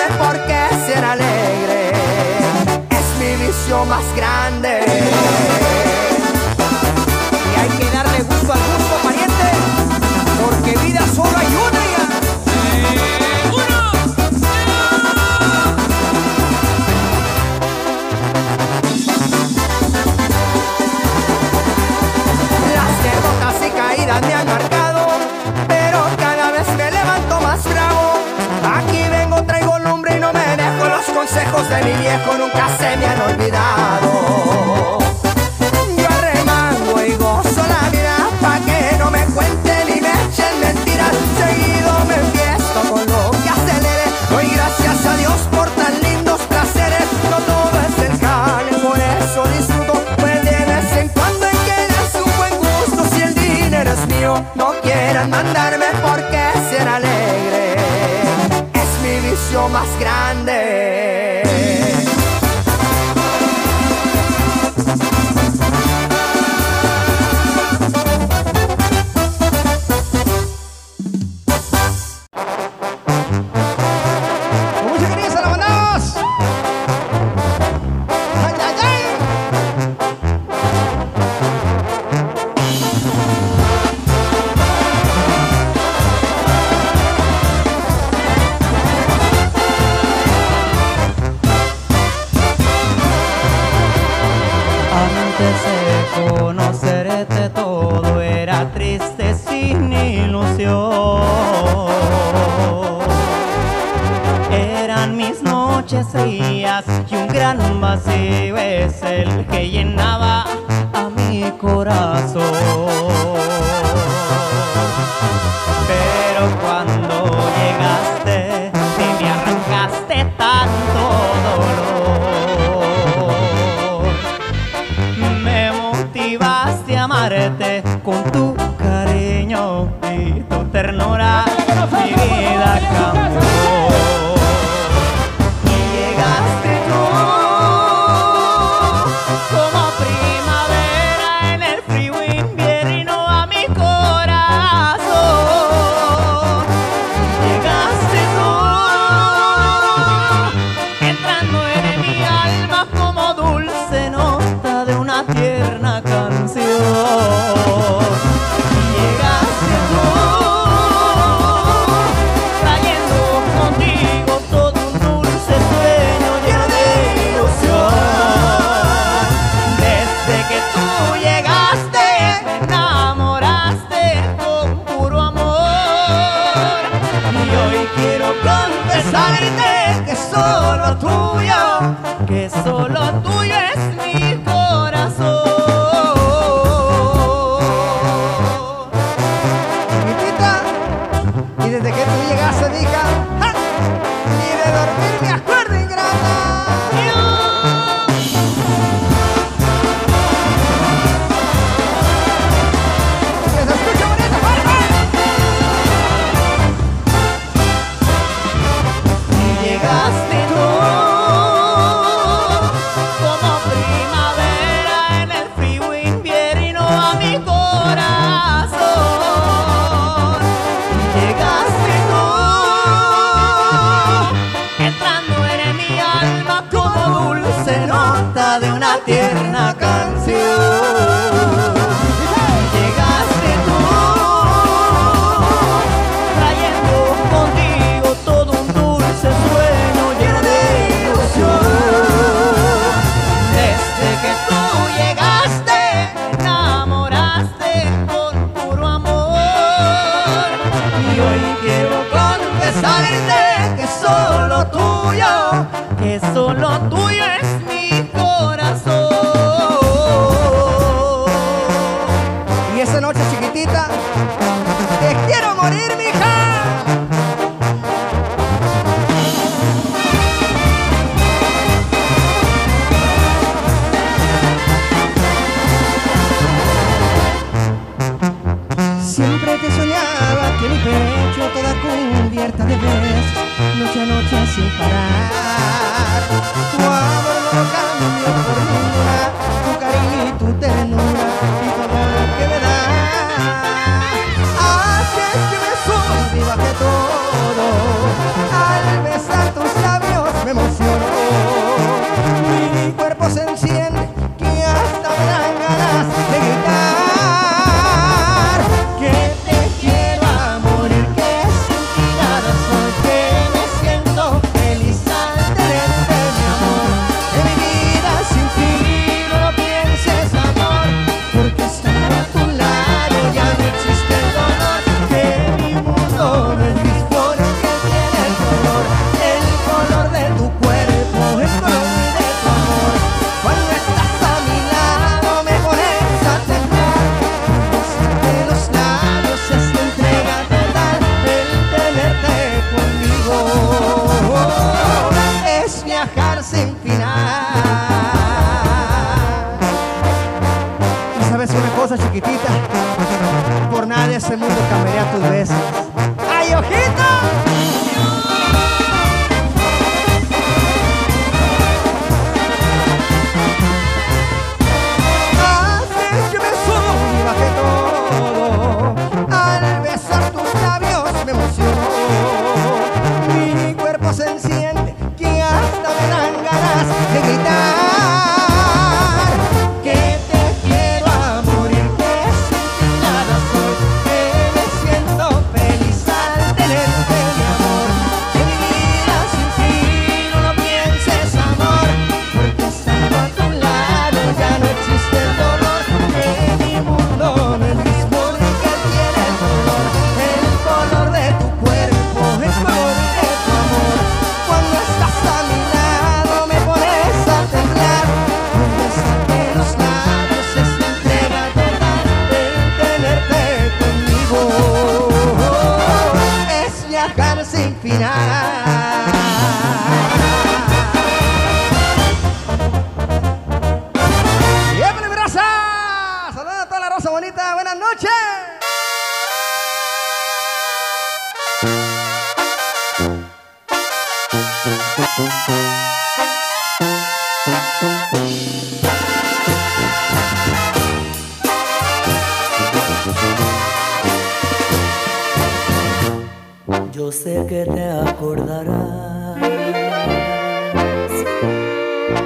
[446.92, 449.38] Yo sé que te acordarás,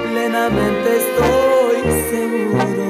[0.03, 2.83] plenamente estoy seguro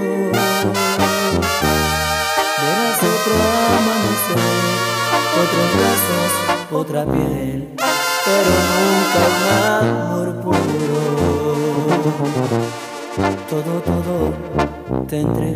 [2.58, 3.42] de nosotros
[3.78, 4.40] amanecer,
[5.44, 6.32] otros brazos,
[6.72, 7.76] otra piel
[8.32, 9.46] pero nunca un
[10.08, 11.04] amor puro.
[13.50, 14.16] Todo, todo
[15.08, 15.56] tendré.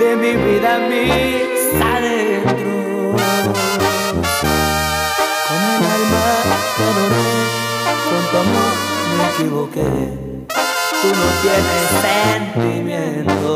[0.00, 1.60] De mi vida mis
[1.94, 2.76] adentro.
[5.46, 6.26] Con el alma
[6.88, 7.30] adoré,
[8.08, 8.74] con tu amor
[9.16, 9.90] me equivoqué.
[11.02, 13.54] Tú no tienes sentimiento.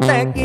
[0.00, 0.39] Así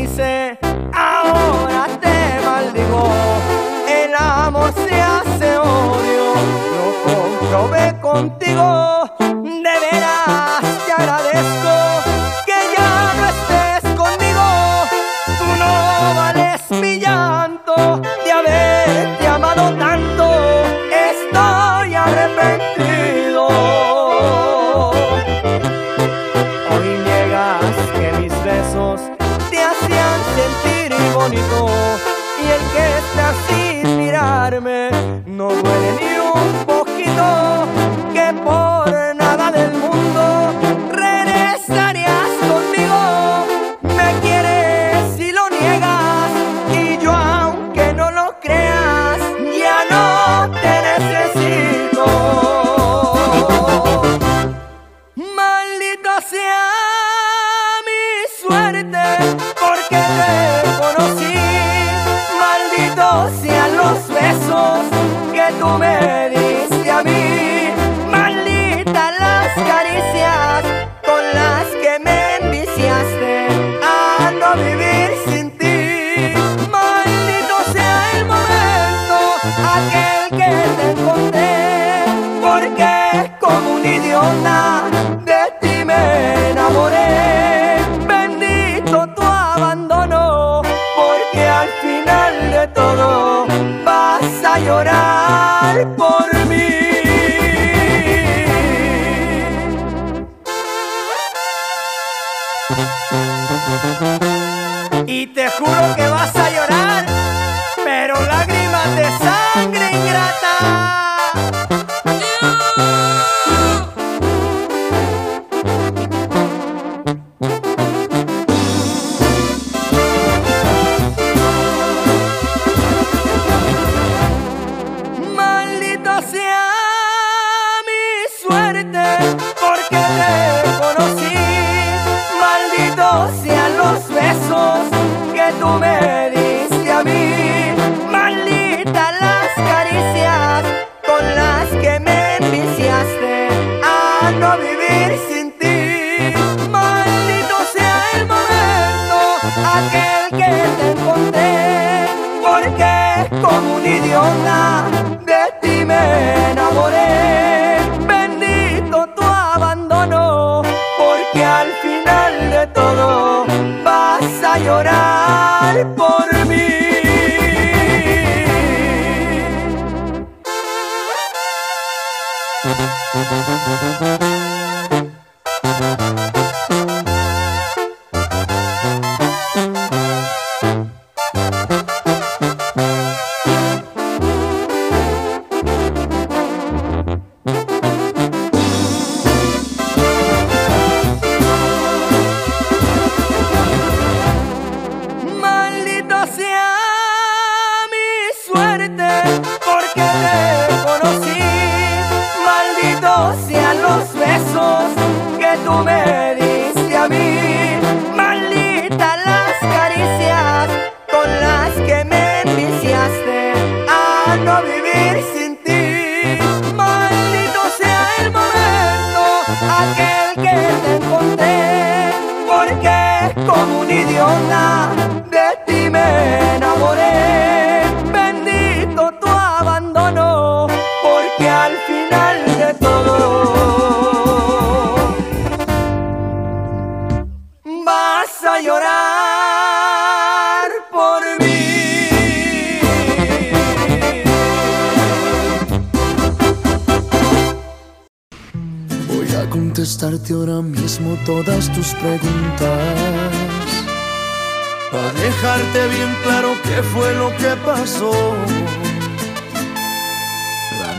[257.86, 258.02] La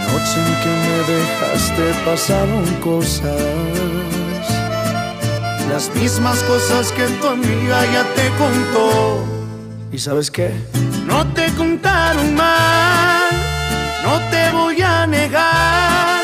[0.08, 3.36] noche en que me dejaste pasaron cosas.
[5.70, 9.22] Las mismas cosas que tu amiga ya te contó.
[9.92, 10.54] ¿Y sabes qué?
[11.06, 13.32] No te contaron mal,
[14.04, 16.22] no te voy a negar.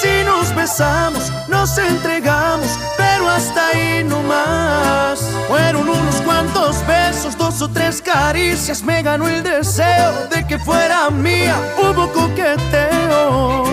[0.00, 2.78] Si nos besamos, nos entregamos,
[3.28, 5.20] hasta ahí no más.
[5.48, 11.10] Fueron unos cuantos besos, dos o tres caricias, me ganó el deseo de que fuera
[11.10, 11.56] mía.
[11.78, 13.64] Hubo coqueteo,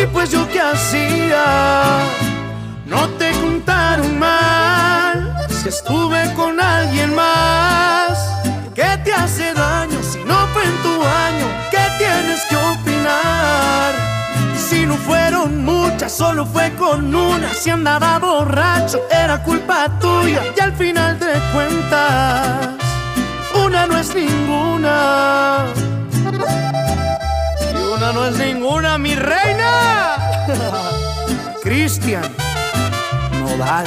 [0.00, 1.98] y pues yo qué hacía.
[2.86, 8.18] No te contaron mal si estuve con alguien más.
[8.74, 11.46] ¿Qué te hace daño si no fue en tu año?
[11.70, 13.94] ¿Qué tienes que opinar?
[14.56, 15.63] Si no fueron
[15.94, 17.52] muchas, solo fue con una.
[17.54, 20.42] Si andaba borracho, era culpa tuya.
[20.56, 22.68] Y al final de cuentas,
[23.64, 25.66] una no es ninguna.
[27.72, 30.16] Y una no es ninguna, mi reina.
[31.62, 32.24] Cristian
[33.40, 33.86] Nodal.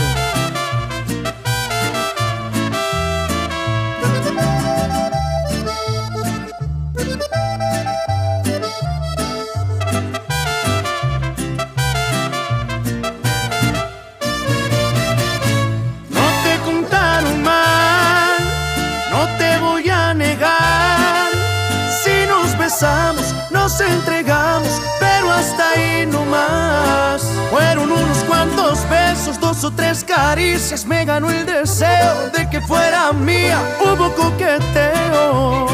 [23.49, 27.23] Nos entregamos, pero hasta ahí no más.
[27.49, 33.11] Fueron unos cuantos besos, dos o tres caricias, me ganó el deseo de que fuera
[33.13, 33.59] mía.
[33.79, 35.67] Hubo coqueteo,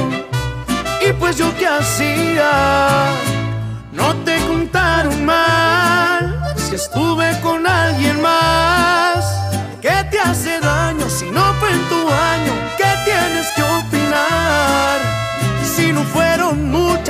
[1.05, 3.07] y pues yo qué hacía.
[3.91, 9.25] No te contaron mal, si estuve con alguien más.
[9.81, 10.61] ¿Qué te hace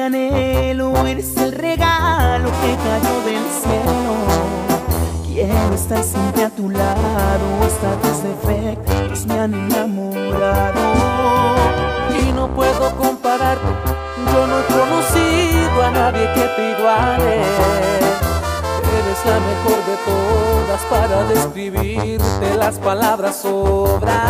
[0.00, 4.14] anhelo, eres el regalo que cayó del cielo.
[5.26, 10.80] Quiero estar siempre a tu lado, hasta tus defectos me han enamorado.
[12.20, 13.68] Y no puedo compararte,
[14.32, 17.36] yo no he conocido a nadie que te iguale.
[18.98, 24.20] Eres la mejor de todas para describirte, las palabras sobran.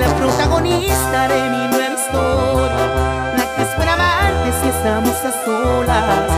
[0.00, 3.19] La protagonista de mi nueva historia
[4.80, 6.30] estamos a solas,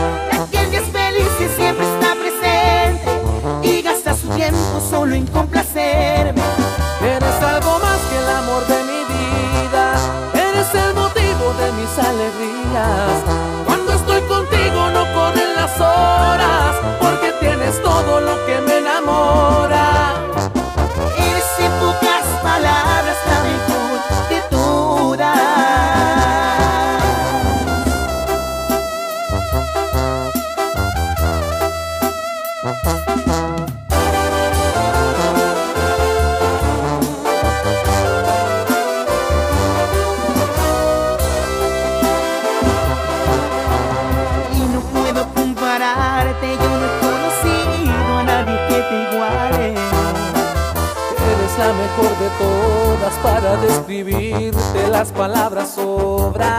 [0.51, 3.09] la que es feliz y siempre está presente
[3.61, 6.41] y gasta su tiempo solo en complacerme.
[7.01, 9.95] Eres algo más que el amor de mi vida,
[10.33, 13.15] eres el motivo de mis alegrías.
[13.65, 18.72] Cuando estoy contigo no corren las horas, porque tienes todo lo que me
[53.53, 56.49] para describirte, las palabras sobran.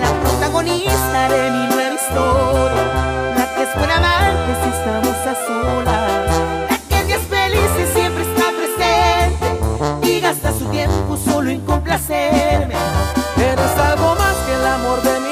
[0.00, 6.26] La protagonista de mi nueva historia, la que es buena amante si estamos a solas,
[6.70, 12.74] la que es feliz y siempre está presente y gasta su tiempo solo en complacerme.
[13.36, 15.27] Eres algo más que el amor de mi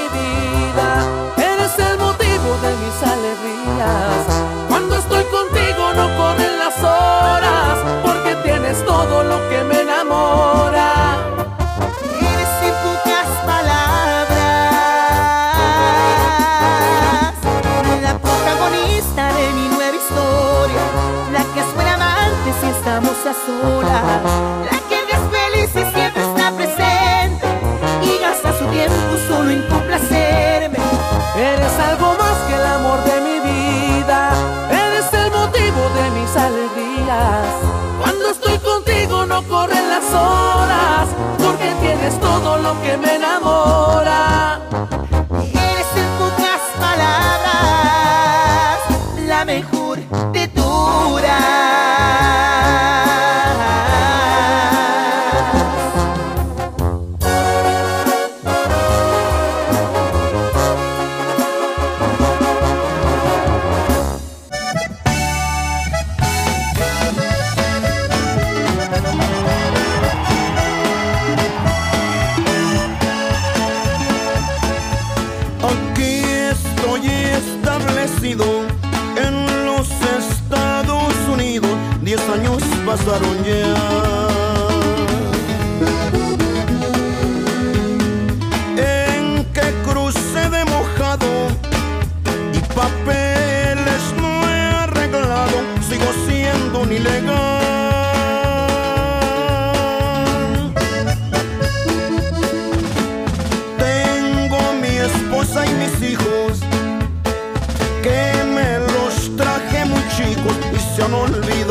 [9.48, 11.18] que me enamora.
[12.20, 14.66] Eres en pocas palabras
[18.02, 20.82] la protagonista de mi nueva historia,
[21.32, 24.65] la que es buena amante si estamos a solas,
[41.38, 43.35] porque tienes todo lo que me enamora.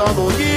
[0.06, 0.55] Olvidado ya.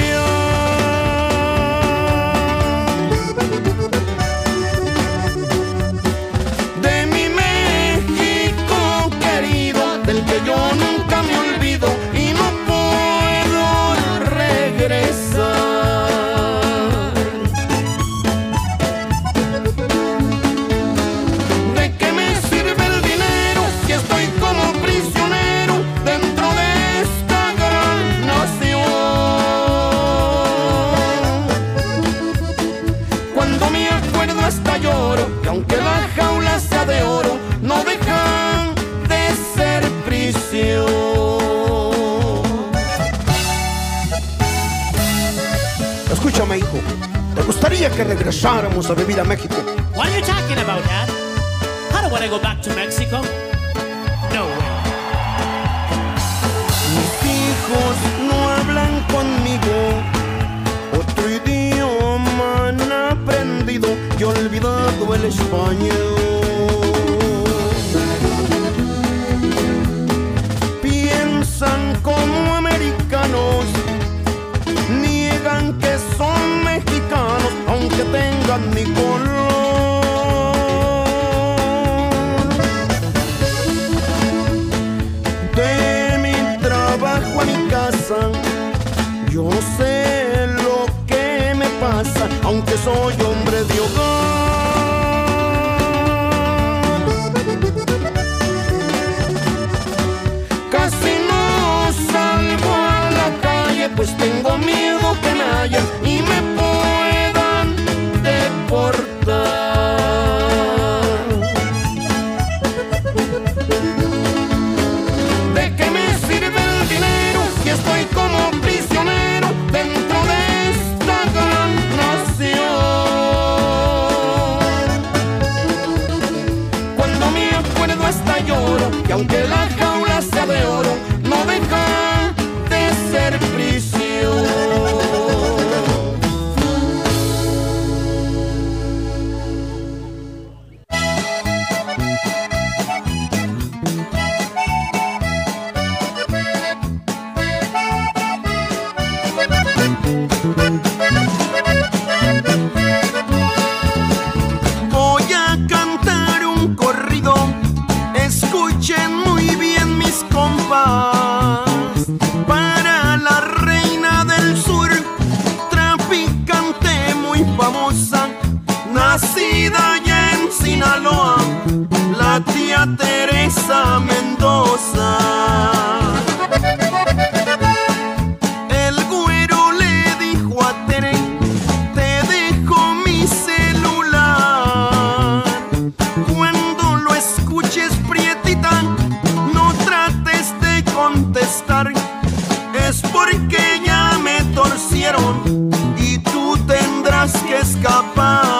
[197.47, 198.58] Que escapar.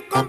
[0.00, 0.25] Destino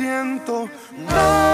[0.00, 0.70] siento.
[1.08, 1.49] La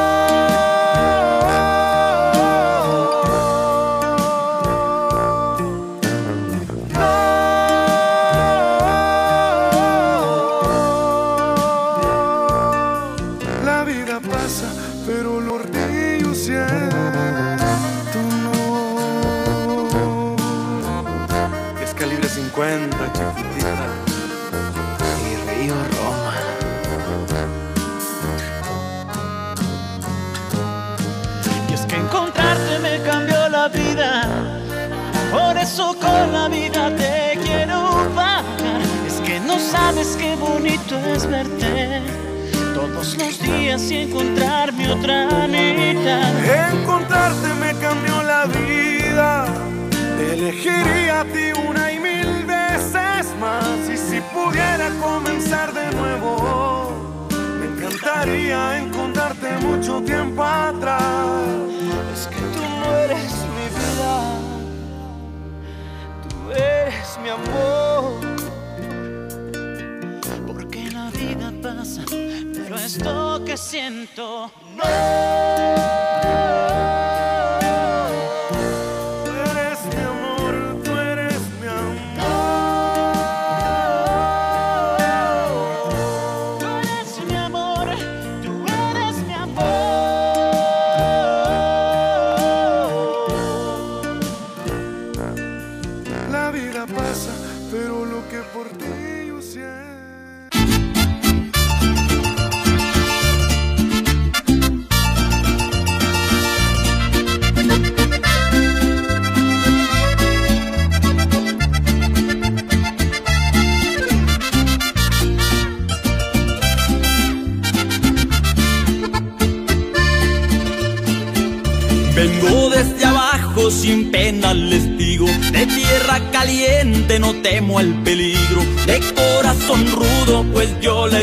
[43.07, 46.73] todos los días y encontrarme otra mitad.
[46.73, 49.47] Encontrarte me cambió la vida.
[49.91, 53.89] Te elegiría a ti una y mil veces más.
[53.93, 57.27] Y si pudiera comenzar de nuevo,
[57.61, 61.03] me encantaría encontrarte mucho tiempo atrás.
[62.12, 64.15] Es que tú no eres mi vida,
[66.28, 67.86] tú eres mi amor.
[72.97, 74.51] Esto que siento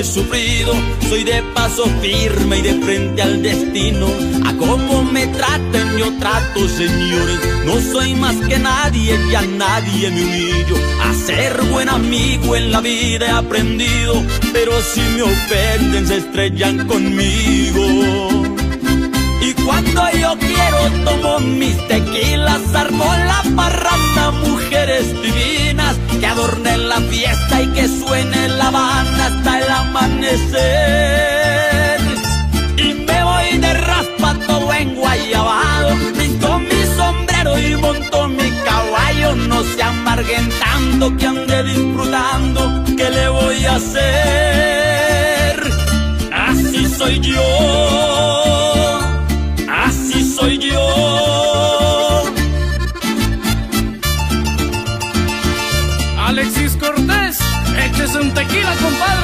[0.03, 0.73] sufrido.
[1.09, 4.07] Soy de paso firme y de frente al destino.
[4.45, 7.39] A cómo me traten yo trato señores.
[7.65, 10.75] No soy más que nadie y a nadie me humillo.
[11.01, 16.87] A ser buen amigo en la vida he aprendido Pero si me ofenden se estrellan
[16.87, 18.32] conmigo
[21.05, 28.47] tomo mis tequilas, armo la parranda, mujeres divinas que adornen la fiesta y que suene
[28.49, 30.63] la banda hasta el amanecer.
[32.77, 39.35] Y me voy de raspa todo en guayabado, visto mi sombrero y monto mi caballo.
[39.35, 44.03] No se amarguen tanto que ande disfrutando, ¿qué le voy a hacer?
[46.31, 48.32] Así soy yo.
[58.13, 59.22] Échese un tequila, compadre.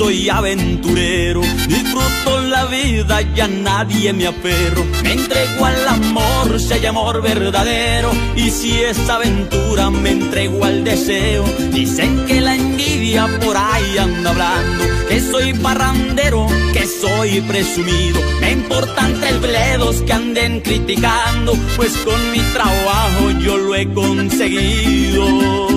[0.00, 4.82] Soy aventurero, disfruto la vida y a nadie me aferro.
[5.02, 10.84] Me entrego al amor si hay amor verdadero y si es aventura me entrego al
[10.84, 11.44] deseo.
[11.70, 18.22] Dicen que la envidia por ahí anda hablando, que soy parrandero, que soy presumido.
[18.40, 25.69] Me importan tres bledos que anden criticando, pues con mi trabajo yo lo he conseguido.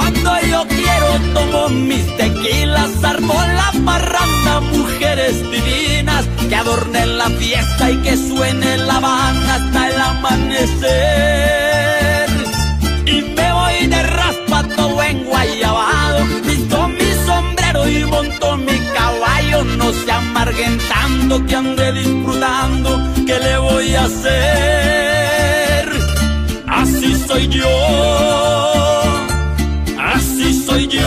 [0.00, 7.90] Cuando yo quiero tomo mis tequilas, armo la parranda, mujeres divinas que adornen la fiesta
[7.90, 10.90] y que suene la banda hasta el amanecer.
[13.04, 19.64] Y me voy de raspa todo en guayabado, visto mi sombrero y monto mi caballo.
[19.64, 22.88] No se amarguen tanto que ande disfrutando,
[23.26, 25.90] ¿qué le voy a hacer?
[26.66, 28.69] Así soy yo.
[30.70, 31.00] Soy yo.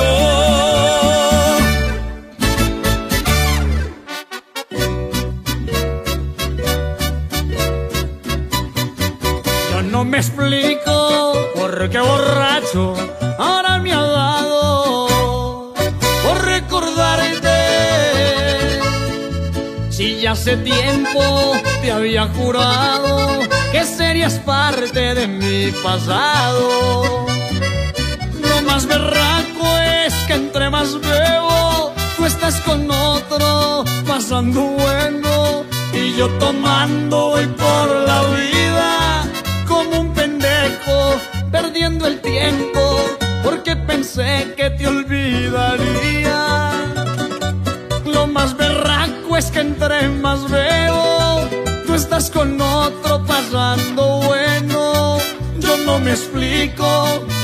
[9.72, 12.94] Yo no me explico por qué borracho
[13.40, 15.74] ahora me ha dado
[16.24, 17.60] por recordarte.
[19.92, 23.40] Si ya hace tiempo te había jurado
[23.72, 27.24] que serías parte de mi pasado.
[28.74, 35.64] Lo más berraco es que entre más bebo, tú estás con otro, pasando bueno,
[35.94, 39.26] y yo tomando voy por la vida
[39.68, 41.22] como un pendejo,
[41.52, 42.82] perdiendo el tiempo,
[43.44, 46.72] porque pensé que te olvidaría.
[48.06, 51.48] Lo más berraco es que entre más veo,
[51.86, 54.13] tú estás con otro pasando
[56.04, 56.86] me explico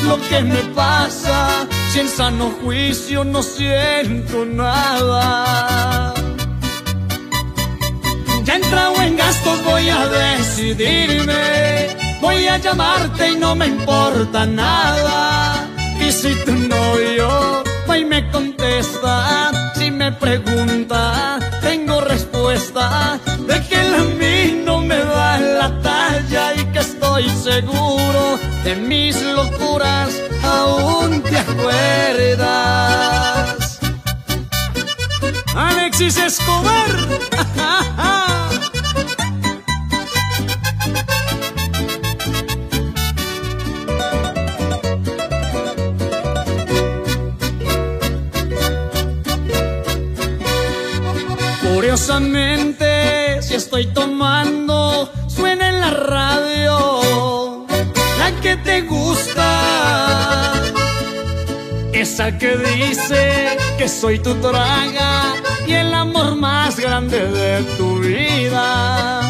[0.03, 6.13] lo que me pasa, si en sano juicio no siento nada.
[8.43, 15.67] Ya entrado en gastos voy a decidirme, voy a llamarte y no me importa nada.
[15.99, 19.51] Y si tu novio va y me contesta.
[19.75, 25.81] Si me pregunta, tengo respuesta de que a mí no me da la
[27.19, 30.13] estoy seguro de mis locuras.
[30.43, 32.39] Aún te acuerdas.
[35.55, 36.89] Alexis Escobar.
[51.61, 54.88] Curiosamente, si estoy tomando,
[58.57, 60.53] te gusta.
[61.93, 65.33] Esa que dice que soy tu traga
[65.67, 69.21] y el amor más grande de tu vida.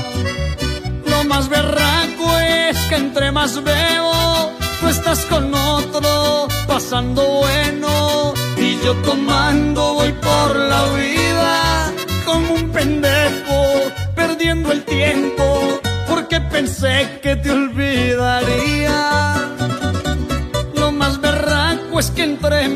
[1.06, 8.80] Lo más berraco es que entre más bebo, tú estás con otro, pasando bueno, y
[8.84, 11.92] yo tomando voy por la vida
[12.26, 15.69] como un pendejo, perdiendo el tiempo,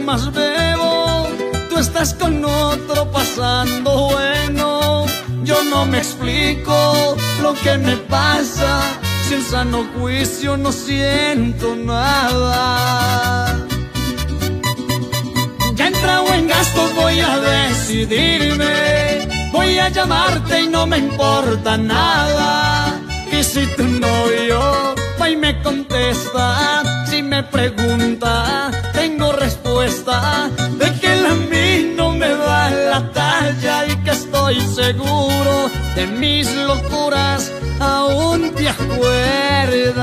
[0.06, 1.28] más bebo,
[1.70, 5.06] tú estás con otro pasando bueno.
[5.44, 8.82] Yo no me explico lo que me pasa,
[9.28, 13.56] si en sano juicio no siento nada.
[15.74, 19.28] Ya entrado en gastos voy a decidirme.
[19.52, 23.02] Voy a llamarte y no me importa nada.
[23.32, 28.72] Y si tu novio va y me contesta, si me pregunta,
[29.04, 30.50] tengo respuesta
[30.80, 36.48] de que a mí no me da la talla y que estoy seguro de mis
[36.56, 37.52] locuras.
[37.82, 39.94] Aún te acuerdas.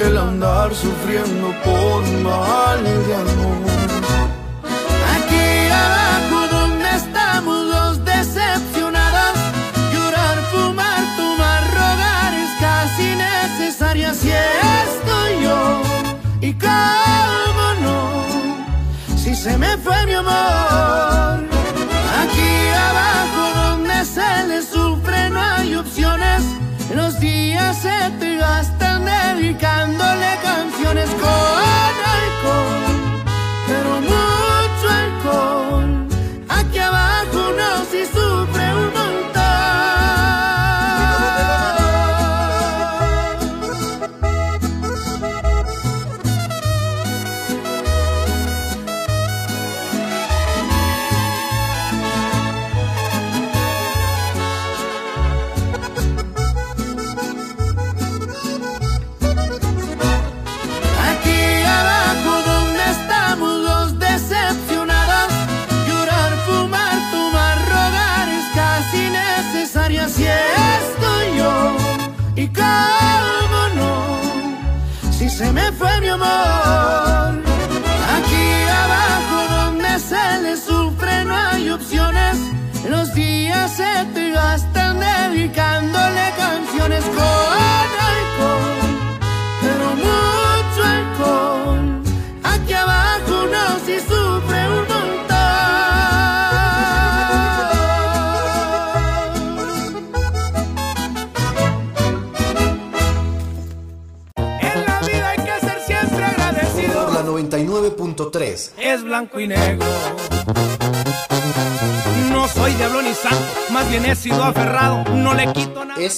[0.00, 1.83] el andar sufriendo por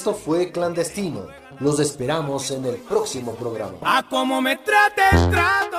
[0.06, 1.26] esto fue clandestino.
[1.58, 3.78] Los esperamos en el próximo programa.
[3.82, 5.78] A como me trate el trato.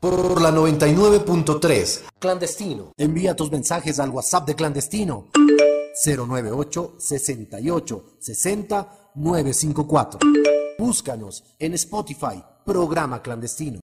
[0.00, 2.94] Por la 99.3, clandestino.
[2.96, 5.26] Envía tus mensajes al WhatsApp de clandestino.
[6.02, 10.20] 098 68 60 954.
[10.78, 13.81] Búscanos en Spotify, programa clandestino.